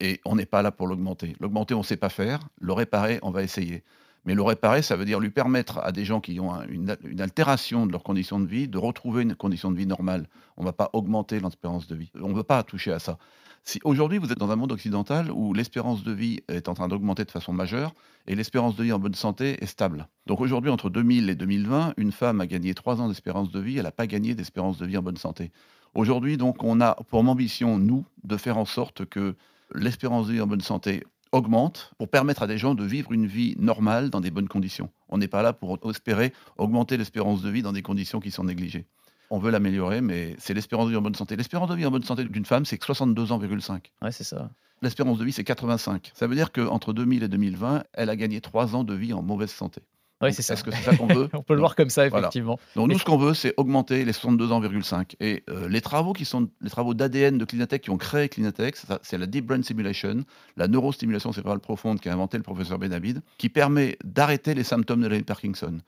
Et 0.00 0.20
on 0.24 0.36
n'est 0.36 0.46
pas 0.46 0.62
là 0.62 0.72
pour 0.72 0.86
l'augmenter. 0.86 1.36
L'augmenter, 1.40 1.74
on 1.74 1.80
ne 1.80 1.84
sait 1.84 1.96
pas 1.96 2.08
faire. 2.08 2.40
Le 2.58 2.72
réparer, 2.72 3.18
on 3.22 3.30
va 3.30 3.42
essayer. 3.42 3.84
Mais 4.24 4.34
le 4.34 4.42
réparer, 4.42 4.82
ça 4.82 4.96
veut 4.96 5.04
dire 5.04 5.20
lui 5.20 5.30
permettre 5.30 5.78
à 5.78 5.92
des 5.92 6.04
gens 6.04 6.20
qui 6.20 6.38
ont 6.40 6.52
une, 6.68 6.90
altération 7.20 7.86
de 7.86 7.92
leurs 7.92 8.02
conditions 8.02 8.38
de 8.38 8.46
vie 8.46 8.68
de 8.68 8.78
retrouver 8.78 9.22
une 9.22 9.34
condition 9.34 9.70
de 9.70 9.76
vie 9.76 9.86
normale. 9.86 10.28
On 10.56 10.62
ne 10.62 10.66
va 10.66 10.72
pas 10.72 10.90
augmenter 10.92 11.40
l'espérance 11.40 11.86
de 11.86 11.96
vie. 11.96 12.10
On 12.20 12.28
ne 12.28 12.34
veut 12.34 12.42
pas 12.42 12.62
toucher 12.62 12.92
à 12.92 12.98
ça. 12.98 13.18
Si 13.64 13.78
aujourd'hui 13.84 14.18
vous 14.18 14.32
êtes 14.32 14.38
dans 14.38 14.50
un 14.50 14.56
monde 14.56 14.72
occidental 14.72 15.30
où 15.30 15.52
l'espérance 15.52 16.02
de 16.02 16.12
vie 16.12 16.40
est 16.48 16.68
en 16.68 16.74
train 16.74 16.88
d'augmenter 16.88 17.24
de 17.24 17.30
façon 17.30 17.52
majeure 17.52 17.94
et 18.26 18.34
l'espérance 18.34 18.74
de 18.76 18.84
vie 18.84 18.92
en 18.92 18.98
bonne 18.98 19.14
santé 19.14 19.62
est 19.62 19.66
stable. 19.66 20.08
Donc 20.26 20.40
aujourd'hui, 20.40 20.70
entre 20.70 20.88
2000 20.88 21.28
et 21.28 21.34
2020, 21.34 21.94
une 21.96 22.12
femme 22.12 22.40
a 22.40 22.46
gagné 22.46 22.74
3 22.74 23.00
ans 23.02 23.08
d'espérance 23.08 23.50
de 23.50 23.60
vie, 23.60 23.76
elle 23.76 23.84
n'a 23.84 23.92
pas 23.92 24.06
gagné 24.06 24.34
d'espérance 24.34 24.78
de 24.78 24.86
vie 24.86 24.96
en 24.96 25.02
bonne 25.02 25.18
santé. 25.18 25.50
Aujourd'hui, 25.94 26.36
donc, 26.36 26.62
on 26.62 26.80
a 26.80 26.94
pour 26.94 27.20
ambition, 27.20 27.78
nous, 27.78 28.04
de 28.22 28.36
faire 28.36 28.58
en 28.58 28.64
sorte 28.64 29.04
que 29.06 29.34
l'espérance 29.74 30.28
de 30.28 30.34
vie 30.34 30.40
en 30.40 30.46
bonne 30.46 30.60
santé 30.60 31.04
augmente 31.32 31.92
pour 31.98 32.08
permettre 32.08 32.42
à 32.42 32.46
des 32.46 32.58
gens 32.58 32.74
de 32.74 32.84
vivre 32.84 33.12
une 33.12 33.26
vie 33.26 33.54
normale 33.58 34.10
dans 34.10 34.20
des 34.20 34.30
bonnes 34.30 34.48
conditions. 34.48 34.90
On 35.08 35.18
n'est 35.18 35.28
pas 35.28 35.42
là 35.42 35.52
pour 35.52 35.78
espérer 35.88 36.32
augmenter 36.58 36.96
l'espérance 36.96 37.42
de 37.42 37.50
vie 37.50 37.62
dans 37.62 37.72
des 37.72 37.82
conditions 37.82 38.20
qui 38.20 38.30
sont 38.30 38.44
négligées 38.44 38.86
on 39.30 39.38
veut 39.38 39.50
l'améliorer, 39.50 40.00
mais 40.00 40.34
c'est 40.38 40.54
l'espérance 40.54 40.86
de 40.86 40.90
vie 40.90 40.96
en 40.96 41.02
bonne 41.02 41.14
santé. 41.14 41.36
L'espérance 41.36 41.70
de 41.70 41.76
vie 41.76 41.86
en 41.86 41.90
bonne 41.90 42.02
santé 42.02 42.24
d'une 42.24 42.44
femme, 42.44 42.64
c'est 42.64 42.82
62 42.82 43.32
ans,5. 43.32 43.80
Ouais, 44.02 44.10
c'est 44.12 44.24
ça. 44.24 44.50
L'espérance 44.82 45.18
de 45.18 45.24
vie, 45.24 45.32
c'est 45.32 45.44
85. 45.44 46.10
Ça 46.14 46.26
veut 46.26 46.34
dire 46.34 46.50
qu'entre 46.52 46.92
2000 46.92 47.22
et 47.22 47.28
2020, 47.28 47.84
elle 47.92 48.10
a 48.10 48.16
gagné 48.16 48.40
3 48.40 48.74
ans 48.74 48.82
de 48.82 48.94
vie 48.94 49.12
en 49.12 49.22
mauvaise 49.22 49.50
santé. 49.50 49.82
Oui, 50.20 50.34
c'est 50.34 50.42
ça. 50.42 50.54
Est-ce 50.54 50.64
que 50.64 50.70
c'est 50.70 50.82
ça 50.82 50.96
qu'on 50.96 51.06
veut 51.06 51.28
On 51.34 51.42
peut 51.42 51.54
le 51.54 51.60
voir 51.60 51.74
comme 51.74 51.90
ça, 51.90 52.06
effectivement. 52.06 52.58
Donc, 52.76 52.90
nous, 52.90 52.98
ce 52.98 53.04
qu'on 53.04 53.16
veut, 53.16 53.34
c'est 53.34 53.54
augmenter 53.56 54.04
les 54.04 54.12
62 54.12 54.52
ans,5. 54.52 55.14
Et 55.20 55.44
euh, 55.48 55.68
les 55.68 55.80
travaux 55.80 56.12
qui 56.12 56.24
sont 56.24 56.48
les 56.60 56.70
travaux 56.70 56.94
d'ADN 56.94 57.38
de 57.38 57.44
Clinatech 57.44 57.82
qui 57.82 57.90
ont 57.90 57.96
créé 57.96 58.28
Clinatech, 58.28 58.76
c'est 59.02 59.18
la 59.18 59.26
Deep 59.26 59.46
Brain 59.46 59.62
Simulation, 59.62 60.24
la 60.56 60.68
neurostimulation 60.68 61.32
cérébrale 61.32 61.60
profonde 61.60 62.00
qu'a 62.00 62.12
inventé 62.12 62.36
le 62.36 62.42
professeur 62.42 62.78
Benabid, 62.78 63.22
qui 63.38 63.48
permet 63.48 63.96
d'arrêter 64.04 64.54
les 64.54 64.64
symptômes 64.64 65.00
de 65.00 65.08
la 65.08 65.20
Parkinson 65.22 65.78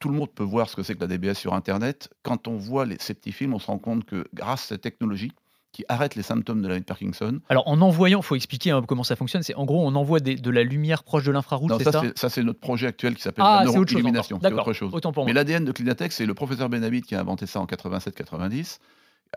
tout 0.00 0.08
le 0.10 0.16
monde 0.16 0.30
peut 0.30 0.44
voir 0.44 0.68
ce 0.68 0.76
que 0.76 0.82
c'est 0.82 0.94
que 0.94 1.00
la 1.00 1.06
DBS 1.06 1.34
sur 1.34 1.54
Internet. 1.54 2.10
Quand 2.22 2.46
on 2.46 2.56
voit 2.56 2.84
les, 2.84 2.96
ces 2.98 3.14
petits 3.14 3.32
films, 3.32 3.54
on 3.54 3.58
se 3.58 3.68
rend 3.68 3.78
compte 3.78 4.04
que 4.04 4.26
grâce 4.34 4.64
à 4.64 4.66
cette 4.66 4.82
technologie, 4.82 5.32
qui 5.74 5.84
arrête 5.88 6.14
les 6.14 6.22
symptômes 6.22 6.62
de 6.62 6.68
la 6.68 6.80
Parkinson. 6.80 7.40
Alors 7.48 7.66
en 7.68 7.80
envoyant, 7.80 8.20
il 8.20 8.24
faut 8.24 8.36
expliquer 8.36 8.70
hein, 8.70 8.82
comment 8.86 9.02
ça 9.02 9.16
fonctionne. 9.16 9.42
C'est 9.42 9.56
en 9.56 9.64
gros, 9.64 9.84
on 9.84 9.94
envoie 9.96 10.20
de 10.20 10.50
la 10.50 10.62
lumière 10.62 11.02
proche 11.02 11.24
de 11.24 11.32
l'infrarouge. 11.32 11.72
c'est 11.78 11.90
ça, 11.90 12.02
ça 12.14 12.30
c'est 12.30 12.42
notre 12.42 12.60
projet 12.60 12.86
actuel 12.86 13.16
qui 13.16 13.22
s'appelle 13.22 13.44
ah, 13.46 13.64
la 13.64 13.72
neuroillumination. 13.72 14.38
C'est 14.40 14.52
autre 14.52 14.72
chose. 14.72 14.92
Mais 15.26 15.32
l'ADN 15.32 15.64
de 15.64 15.72
Clinatech, 15.72 16.12
c'est 16.12 16.26
le 16.26 16.34
professeur 16.34 16.68
Benabid 16.68 17.04
qui 17.04 17.14
a 17.14 17.20
inventé 17.20 17.46
ça 17.46 17.60
en 17.60 17.66
87-90 17.66 18.78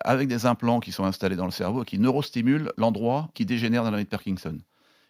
avec 0.05 0.27
des 0.27 0.45
implants 0.45 0.79
qui 0.79 0.91
sont 0.91 1.05
installés 1.05 1.35
dans 1.35 1.45
le 1.45 1.51
cerveau 1.51 1.81
et 1.81 1.85
qui 1.85 1.97
neurostimulent 1.97 2.71
l'endroit 2.77 3.29
qui 3.33 3.45
dégénère 3.45 3.83
dans 3.83 3.91
la 3.91 3.97
de 3.97 4.03
Parkinson. 4.03 4.57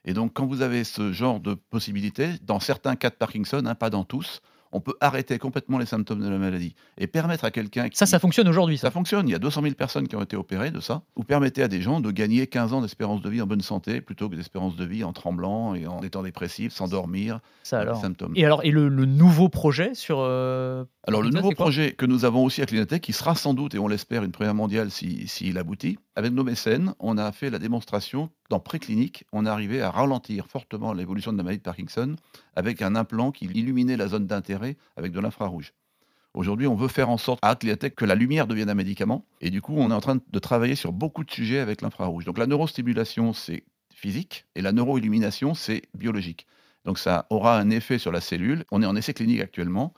Et 0.05 0.13
donc, 0.13 0.31
quand 0.33 0.45
vous 0.45 0.61
avez 0.61 0.85
ce 0.85 1.11
genre 1.11 1.41
de 1.41 1.53
possibilité, 1.53 2.29
dans 2.43 2.61
certains 2.61 2.95
cas 2.95 3.09
de 3.09 3.15
Parkinson, 3.15 3.63
hein, 3.65 3.75
pas 3.75 3.89
dans 3.89 4.05
tous, 4.05 4.41
on 4.71 4.79
peut 4.79 4.95
arrêter 5.01 5.37
complètement 5.37 5.77
les 5.77 5.85
symptômes 5.85 6.21
de 6.21 6.29
la 6.29 6.37
maladie 6.37 6.75
et 6.97 7.07
permettre 7.07 7.45
à 7.45 7.51
quelqu'un... 7.51 7.87
Ça, 7.93 8.05
ça 8.05 8.19
fonctionne 8.19 8.47
aujourd'hui, 8.47 8.77
ça. 8.77 8.91
fonctionne. 8.91 9.27
Il 9.27 9.31
y 9.31 9.35
a 9.35 9.39
200 9.39 9.61
000 9.61 9.75
personnes 9.75 10.07
qui 10.07 10.15
ont 10.15 10.21
été 10.21 10.35
opérées 10.35 10.71
de 10.71 10.79
ça. 10.79 11.01
Vous 11.15 11.23
permettez 11.23 11.63
à 11.63 11.67
des 11.67 11.81
gens 11.81 11.99
de 11.99 12.11
gagner 12.11 12.47
15 12.47 12.73
ans 12.73 12.81
d'espérance 12.81 13.21
de 13.21 13.29
vie 13.29 13.41
en 13.41 13.47
bonne 13.47 13.61
santé 13.61 14.01
plutôt 14.01 14.29
que 14.29 14.35
d'espérance 14.35 14.75
de 14.75 14.85
vie 14.85 15.03
en 15.03 15.13
tremblant 15.13 15.75
et 15.75 15.87
en 15.87 16.01
étant 16.01 16.23
dépressif, 16.23 16.73
s'endormir, 16.73 17.39
ça 17.63 17.79
alors. 17.79 18.01
symptômes. 18.01 18.33
Et 18.35 18.45
alors, 18.45 18.63
et 18.63 18.71
le, 18.71 18.89
nouveau 18.89 19.49
projet 19.49 19.93
sur... 19.93 20.19
Euh, 20.19 20.83
alors, 21.07 21.21
le 21.21 21.29
nouveau 21.29 21.51
projet 21.51 21.93
que 21.93 22.05
nous 22.05 22.25
avons 22.25 22.43
aussi 22.43 22.61
à 22.61 22.65
Clinatech, 22.65 23.01
qui 23.01 23.13
sera 23.13 23.35
sans 23.35 23.53
doute, 23.53 23.75
et 23.75 23.79
on 23.79 23.87
l'espère, 23.87 24.23
une 24.23 24.31
première 24.31 24.55
mondiale 24.55 24.91
s'il 24.91 25.29
si, 25.29 25.57
aboutit, 25.57 25.97
avec 26.15 26.33
nos 26.33 26.43
mécènes, 26.43 26.93
on 26.99 27.17
a 27.17 27.31
fait 27.31 27.49
la 27.49 27.59
démonstration 27.59 28.29
dans 28.49 28.59
préclinique, 28.59 29.25
on 29.31 29.45
est 29.45 29.49
arrivé 29.49 29.81
à 29.81 29.91
ralentir 29.91 30.47
fortement 30.47 30.93
l'évolution 30.93 31.31
de 31.31 31.37
la 31.37 31.43
maladie 31.43 31.59
de 31.59 31.63
Parkinson 31.63 32.15
avec 32.57 32.81
un 32.81 32.95
implant 32.95 33.31
qui 33.31 33.45
illuminait 33.45 33.97
la 33.97 34.07
zone 34.07 34.25
d'intérêt 34.25 34.77
avec 34.95 35.11
de 35.11 35.19
l'infrarouge. 35.19 35.73
Aujourd'hui, 36.33 36.65
on 36.65 36.73
veut 36.73 36.87
faire 36.87 37.09
en 37.09 37.17
sorte 37.17 37.39
à 37.43 37.49
Atliatech 37.49 37.93
que 37.93 38.03
la 38.03 38.15
lumière 38.15 38.47
devienne 38.47 38.69
un 38.71 38.73
médicament. 38.73 39.25
Et 39.41 39.51
du 39.51 39.61
coup, 39.61 39.75
on 39.77 39.91
est 39.91 39.93
en 39.93 40.01
train 40.01 40.17
de 40.27 40.39
travailler 40.39 40.73
sur 40.73 40.91
beaucoup 40.91 41.23
de 41.23 41.29
sujets 41.29 41.59
avec 41.59 41.83
l'infrarouge. 41.83 42.25
Donc 42.25 42.39
la 42.39 42.47
neurostimulation, 42.47 43.31
c'est 43.33 43.63
physique, 43.93 44.45
et 44.55 44.61
la 44.61 44.71
neuroillumination, 44.71 45.53
c'est 45.53 45.83
biologique. 45.93 46.47
Donc 46.83 46.97
ça 46.97 47.27
aura 47.29 47.59
un 47.59 47.69
effet 47.69 47.99
sur 47.99 48.11
la 48.11 48.21
cellule. 48.21 48.65
On 48.71 48.81
est 48.81 48.87
en 48.87 48.95
essai 48.95 49.13
clinique 49.13 49.41
actuellement. 49.41 49.93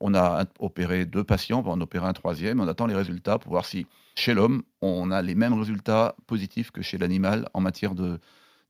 On 0.00 0.12
a 0.14 0.44
opéré 0.58 1.06
deux 1.06 1.22
patients, 1.22 1.60
on 1.60 1.62
va 1.62 1.70
en 1.70 1.80
opérer 1.80 2.06
un 2.06 2.12
troisième. 2.12 2.60
On 2.60 2.66
attend 2.66 2.88
les 2.88 2.96
résultats 2.96 3.38
pour 3.38 3.52
voir 3.52 3.64
si 3.64 3.86
chez 4.16 4.34
l'homme, 4.34 4.64
on 4.80 5.12
a 5.12 5.22
les 5.22 5.36
mêmes 5.36 5.54
résultats 5.54 6.16
positifs 6.26 6.72
que 6.72 6.82
chez 6.82 6.98
l'animal 6.98 7.48
en 7.54 7.60
matière 7.60 7.94
de, 7.94 8.18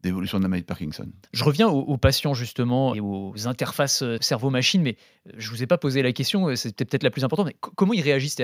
d'évolution 0.03 0.39
de 0.39 0.43
la 0.43 0.49
maladie 0.49 0.63
de 0.63 0.67
Parkinson. 0.67 1.09
Je 1.33 1.45
reviens 1.45 1.69
aux, 1.69 1.81
aux, 1.81 1.97
patients 1.97 2.35
justement 2.35 2.95
et 2.95 3.01
aux 3.01 3.33
interfaces 3.47 4.03
euh, 4.03 4.19
cerveau-machine, 4.21 4.83
mais 4.83 4.97
euh, 5.29 5.33
je 5.39 5.51
vous 5.51 5.63
ai 5.63 5.67
pas 5.67 5.79
posé 5.79 6.03
la 6.03 6.13
question, 6.13 6.49
euh, 6.49 6.57
c'était 6.57 6.85
peut-être 6.85 7.03
la 7.05 7.11
plus 7.11 7.25
importante, 7.25 7.47
mais 7.47 7.57
comment 7.77 7.93
ils 7.93 8.03
réagissent? 8.03 8.37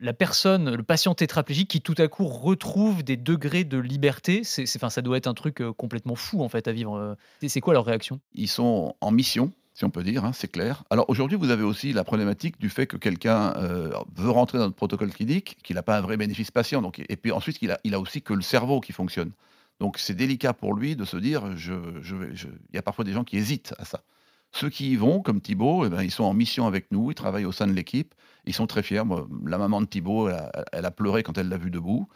La 0.00 0.12
personne, 0.12 0.74
le 0.74 0.82
patient 0.84 1.14
tétraplégique 1.14 1.68
qui 1.68 1.80
tout 1.80 1.94
à 1.98 2.06
coup 2.06 2.26
retrouve 2.26 3.02
des 3.02 3.16
degrés 3.16 3.64
de 3.64 3.78
liberté, 3.78 4.42
c'est, 4.44 4.64
enfin, 4.76 4.90
ça 4.90 5.02
doit 5.02 5.16
être 5.16 5.26
un 5.26 5.34
truc 5.34 5.60
complètement 5.76 6.14
fou 6.14 6.42
en 6.44 6.48
fait 6.48 6.68
à 6.68 6.72
vivre. 6.72 7.16
C'est 7.44 7.60
quoi 7.60 7.74
leur 7.74 7.84
réaction? 7.84 8.20
Ils 8.32 8.46
sont 8.46 8.94
en 9.00 9.10
mission, 9.10 9.50
si 9.74 9.84
on 9.84 9.90
peut 9.90 10.04
dire, 10.04 10.24
hein, 10.24 10.32
c'est 10.32 10.46
clair. 10.46 10.84
Alors 10.90 11.06
aujourd'hui, 11.08 11.36
vous 11.36 11.50
avez 11.50 11.64
aussi 11.64 11.92
la 11.92 12.04
problématique 12.04 12.60
du 12.60 12.70
fait 12.70 12.86
que 12.86 12.96
quelqu'un 12.96 13.54
veut 14.14 14.30
rentrer 14.30 14.58
dans 14.58 14.64
notre 14.66 14.76
protocole 14.76 15.10
clinique, 15.10 15.56
qu'il 15.64 15.74
n'a 15.74 15.82
pas 15.82 15.98
un 15.98 16.00
vrai 16.00 16.16
bénéfice 16.16 16.52
patient, 16.52 16.80
donc, 16.80 17.02
et 17.08 17.16
puis 17.16 17.32
ensuite 17.32 17.58
qu'il 17.58 17.72
a, 17.72 17.80
il 17.82 17.92
a 17.94 17.98
aussi 17.98 18.22
que 18.22 18.34
le 18.34 18.42
cerveau 18.42 18.80
qui 18.80 18.92
fonctionne. 18.92 19.32
Donc 19.80 19.98
c'est 19.98 20.14
délicat 20.14 20.52
pour 20.52 20.74
lui 20.74 20.96
de 20.96 21.04
se 21.04 21.16
dire, 21.16 21.42
il 21.56 22.74
y 22.74 22.78
a 22.78 22.82
parfois 22.82 23.04
des 23.04 23.12
gens 23.12 23.24
qui 23.24 23.36
hésitent 23.36 23.74
à 23.78 23.84
ça. 23.84 24.02
Ceux 24.52 24.70
qui 24.70 24.92
y 24.92 24.96
vont, 24.96 25.20
comme 25.20 25.40
Thibaut, 25.40 25.84
eh 25.84 25.88
ben, 25.88 26.02
ils 26.02 26.10
sont 26.10 26.24
en 26.24 26.32
mission 26.32 26.66
avec 26.66 26.90
nous, 26.90 27.10
ils 27.10 27.14
travaillent 27.14 27.44
au 27.44 27.52
sein 27.52 27.66
de 27.66 27.72
l'équipe, 27.72 28.14
ils 28.46 28.54
sont 28.54 28.66
très 28.66 28.82
fiers. 28.82 29.02
la 29.44 29.58
maman 29.58 29.80
de 29.80 29.86
Thibaut, 29.86 30.30
elle 30.72 30.86
a, 30.86 30.90
pleuré 30.90 31.22
quand 31.22 31.36
elle 31.38 31.48
l'a 31.48 31.58
vu 31.58 31.70
debout. 31.70 32.08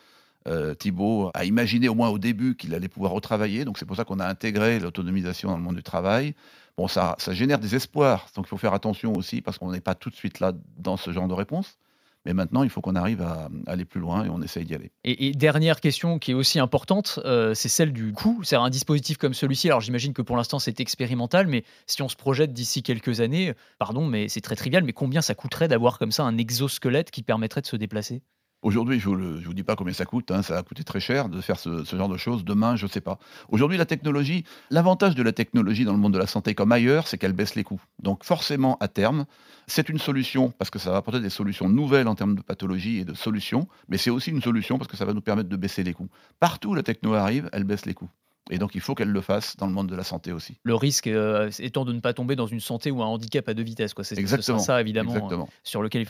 Euh, 0.49 0.75
Thibaut 0.75 1.31
a 1.35 1.45
imaginé 1.45 1.89
au 1.89 1.95
moins 1.95 2.09
au 2.09 2.19
début 2.19 2.57
qu'il 2.57 2.75
allait 2.75 2.89
pouvoir 2.89 3.13
retravailler, 3.13 3.65
donc 3.65 3.79
c'est 3.79 3.87
pour 3.87 3.97
ça 3.97 4.05
qu'on 4.05 4.19
a 4.19 4.27
intégré 4.27 4.81
l'autonomisation 4.81 5.51
dans 5.51 5.57
le 5.57 5.63
monde 5.63 5.77
du 5.77 5.83
travail. 5.83 6.35
Bon, 6.77 6.89
ça 6.89 7.17
génère 7.29 7.59
des 7.59 7.75
espoirs, 7.77 8.29
donc 8.35 8.47
il 8.47 8.49
faut 8.49 8.57
faire 8.57 8.75
attention 8.75 9.13
aussi 9.13 9.43
parce 9.43 9.59
qu'on 9.59 9.71
n'est 9.71 9.81
pas 9.81 9.95
tout 9.95 10.11
de 10.11 10.17
suite 10.17 10.41
là 10.41 10.53
dans 10.79 10.97
ce 10.97 11.13
genre 11.13 11.29
de 11.29 11.35
réponse. 11.35 11.79
Mais 12.25 12.35
maintenant, 12.35 12.63
il 12.63 12.71
faut 12.71 12.81
qu'on 12.81 12.95
arrive 12.95 13.23
à 13.23 13.49
aller 13.67 13.85
plus 13.85 14.01
loin 14.01 14.25
et 14.25 14.29
on 14.29 14.41
essaye 14.43 14.65
d'y 14.65 14.75
aller. 14.75 14.93
Et, 15.05 15.33
dernière 15.33 15.81
question 15.81 16.19
qui 16.19 16.31
est 16.31 16.35
aussi 16.35 16.61
importante, 16.61 17.19
euh, 17.25 17.53
c'est 17.55 17.69
celle 17.69 17.93
du 17.93 18.13
coût. 18.13 18.41
C'est 18.45 18.57
un 18.57 18.71
dispositif 18.71 19.17
comme 19.17 19.35
celui-ci. 19.35 19.69
Alors 19.69 19.81
j'imagine 19.81 20.13
que 20.13 20.23
pour 20.23 20.37
l'instant 20.37 20.59
c'est 20.59 20.79
expérimental, 20.81 21.47
mais 21.47 21.65
si 21.87 22.03
on 22.03 22.09
se 22.09 22.17
projette 22.17 22.53
d'ici 22.53 22.83
quelques 22.83 23.21
années, 23.21 23.55
pardon, 23.79 24.07
mais 24.07 24.29
c'est 24.29 24.41
très 24.41 24.57
trivial, 24.57 24.85
mais 24.85 24.93
combien 24.93 25.21
ça 25.21 25.35
coûterait 25.35 25.69
d'avoir 25.69 25.99
comme 25.99 26.13
ça 26.13 26.23
un 26.23 26.39
exosquelette 26.39 27.11
qui 27.11 27.23
permettrait 27.23 27.61
de 27.61 27.67
se 27.67 27.77
déplacer? 27.77 28.23
Aujourd'hui, 28.63 29.01
je 29.01 29.11
ne 29.11 29.45
vous, 29.45 29.55
dis 29.55 29.65
pas 29.65 29.75
combien 29.75 29.93
ça 29.93 30.05
coûte, 30.05 30.31
hein, 30.31 30.43
ça 30.43 30.57
a 30.57 30.63
coûté 30.63 30.85
très 30.85 31.01
cher 31.01 31.29
de 31.29 31.41
faire 31.41 31.59
ce, 31.59 31.85
genre 31.85 32.09
de 32.09 32.17
choses. 32.17 32.45
Demain, 32.45 32.77
je 32.77 32.87
ne 32.87 32.91
sais 32.91 33.01
pas. 33.01 33.19
Aujourd'hui, 33.49 33.77
la 33.77 33.87
technologie, 33.87 34.45
l'avantage 34.71 35.17
de 35.17 35.23
la 35.25 35.33
technologie 35.33 35.85
dans 35.85 35.93
le 35.93 35.99
monde 35.99 36.15
de 36.15 36.19
la 36.19 36.29
santé 36.29 36.55
comme 36.55 36.71
ailleurs, 36.71 37.09
c'est 37.09 37.19
qu'elle 37.19 37.33
baisse 37.33 37.57
les 37.57 37.65
coûts. 37.65 37.83
Donc 38.01 38.23
forcément, 38.23 38.77
à 38.79 38.87
terme, 38.87 39.27
c'est 39.67 39.89
une 39.89 39.99
solution 39.99 40.53
parce 40.59 40.71
que 40.71 40.79
ça 40.79 40.93
va 40.93 40.99
apporter 40.99 41.19
des 41.19 41.29
solutions 41.29 41.69
nouvelles 41.69 42.07
en 42.07 42.15
termes 42.15 42.37
de 42.37 42.43
pathologie 42.43 42.99
et 42.99 43.05
de 43.05 43.15
solutions, 43.15 43.67
mais 43.89 43.99
c'est 43.99 44.11
aussi 44.11 44.31
une 44.31 44.43
solution 44.43 44.79
parce 44.79 44.89
que 44.89 44.97
ça 44.97 45.05
va 45.05 45.13
nous 45.13 45.21
permettre 45.21 45.49
de 45.49 45.57
baisser 45.57 45.83
les 45.83 45.93
coûts. 45.93 46.09
Partout 46.39 46.71
où 46.71 46.75
la 46.75 46.85
techno 46.85 47.15
arrive, 47.15 47.51
elle 47.53 47.65
baisse 47.65 47.85
les 47.85 47.95
coûts. 47.95 48.11
Et 48.51 48.59
donc, 48.59 48.75
il 48.75 48.81
faut 48.81 48.95
qu'elle 48.95 49.11
le 49.11 49.21
fasse 49.21 49.57
dans 49.57 49.67
le 49.67 49.73
monde 49.73 49.89
de 49.89 49.95
la 49.95 50.03
santé 50.03 50.33
aussi. 50.33 50.59
Le 50.65 50.75
risque 50.75 51.07
euh, 51.07 51.51
étant 51.59 51.85
de 51.85 51.93
ne 51.93 52.01
pas 52.01 52.13
tomber 52.13 52.37
dans 52.37 52.47
une 52.47 52.61
santé 52.61 52.91
ou 52.91 53.03
un 53.03 53.07
handicap 53.07 53.49
à 53.49 53.55
deux 53.55 53.63
vitesses. 53.63 53.95
C'est 54.03 54.19
exactement 54.19 54.59
ça, 54.59 54.81
évidemment, 54.81 55.15
exactement. 55.15 55.49
sur 55.63 55.83
lequel 55.83 56.07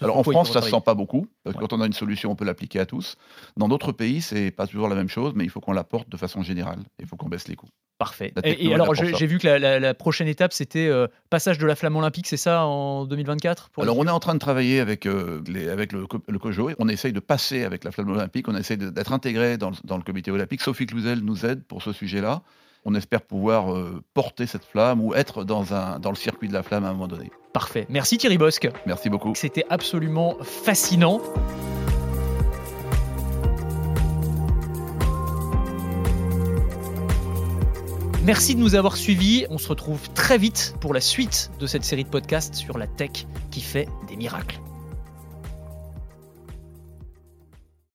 Alors, 0.00 0.16
en 0.16 0.22
France, 0.22 0.52
ça 0.52 0.60
ne 0.60 0.64
se 0.64 0.70
sent 0.70 0.82
pas 0.84 0.94
beaucoup, 0.94 1.26
parce 1.44 1.56
que 1.56 1.60
quand 1.60 1.72
on 1.72 1.80
a 1.80 1.86
une 1.86 1.92
solution, 1.92 2.30
on 2.30 2.36
peut 2.36 2.44
l'appliquer 2.44 2.80
à 2.80 2.86
tous. 2.86 3.16
Dans 3.56 3.68
d'autres 3.68 3.92
pays, 3.92 4.20
c'est 4.20 4.50
pas 4.50 4.66
toujours 4.66 4.88
la 4.88 4.96
même 4.96 5.08
chose, 5.08 5.32
mais 5.34 5.44
il 5.44 5.50
faut 5.50 5.60
qu'on 5.60 5.72
l'apporte 5.72 6.08
de 6.08 6.16
façon 6.16 6.42
générale. 6.42 6.80
Il 6.98 7.06
faut 7.06 7.16
qu'on 7.16 7.28
baisse 7.28 7.48
les 7.48 7.56
coûts. 7.56 7.68
Parfait. 7.98 8.32
Et, 8.44 8.72
alors, 8.72 8.94
j'ai 8.94 9.26
vu 9.26 9.38
que 9.38 9.48
la, 9.48 9.94
prochaine 9.94 10.28
étape, 10.28 10.52
c'était 10.52 10.86
euh, 10.86 11.08
passage 11.30 11.58
de 11.58 11.66
la 11.66 11.74
flamme 11.74 11.96
olympique, 11.96 12.28
c'est 12.28 12.36
ça, 12.36 12.64
en 12.64 13.04
2024 13.06 13.70
Alors, 13.82 13.98
on 13.98 14.06
est 14.06 14.10
en 14.10 14.20
train 14.20 14.34
de 14.34 14.38
travailler 14.38 14.78
avec, 14.78 15.04
euh, 15.04 15.42
les, 15.48 15.68
avec 15.68 15.92
le, 15.92 16.06
le, 16.28 16.38
COJO. 16.38 16.70
On 16.78 16.88
essaye 16.88 17.12
de 17.12 17.18
passer 17.18 17.64
avec 17.64 17.82
la 17.82 17.90
flamme 17.90 18.10
olympique. 18.10 18.46
On 18.46 18.54
essaye 18.54 18.76
d'être 18.76 19.12
intégré 19.12 19.58
dans, 19.58 19.72
dans, 19.82 19.96
le 19.96 20.04
comité 20.04 20.30
olympique. 20.30 20.60
Sophie 20.60 20.86
Cluzel 20.86 21.20
nous 21.20 21.44
aide 21.44 21.64
pour 21.64 21.82
ce 21.82 21.92
sujet-là. 21.92 22.42
On 22.84 22.94
espère 22.94 23.22
pouvoir 23.22 23.74
euh, 23.74 24.00
porter 24.14 24.46
cette 24.46 24.64
flamme 24.64 25.00
ou 25.00 25.12
être 25.14 25.42
dans, 25.42 25.74
un, 25.74 25.98
dans 25.98 26.10
le 26.10 26.16
circuit 26.16 26.46
de 26.46 26.52
la 26.52 26.62
flamme 26.62 26.84
à 26.84 26.90
un 26.90 26.92
moment 26.92 27.08
donné. 27.08 27.32
Parfait. 27.52 27.86
Merci 27.88 28.16
Thierry 28.16 28.38
Bosque. 28.38 28.68
Merci 28.86 29.10
beaucoup. 29.10 29.34
C'était 29.34 29.64
absolument 29.68 30.36
fascinant. 30.42 31.20
Merci 38.28 38.54
de 38.54 38.60
nous 38.60 38.74
avoir 38.74 38.98
suivis. 38.98 39.46
On 39.48 39.56
se 39.56 39.68
retrouve 39.68 40.10
très 40.10 40.36
vite 40.36 40.74
pour 40.82 40.92
la 40.92 41.00
suite 41.00 41.50
de 41.58 41.66
cette 41.66 41.82
série 41.82 42.04
de 42.04 42.10
podcasts 42.10 42.54
sur 42.54 42.76
la 42.76 42.86
tech 42.86 43.24
qui 43.50 43.62
fait 43.62 43.88
des 44.06 44.16
miracles. 44.16 44.60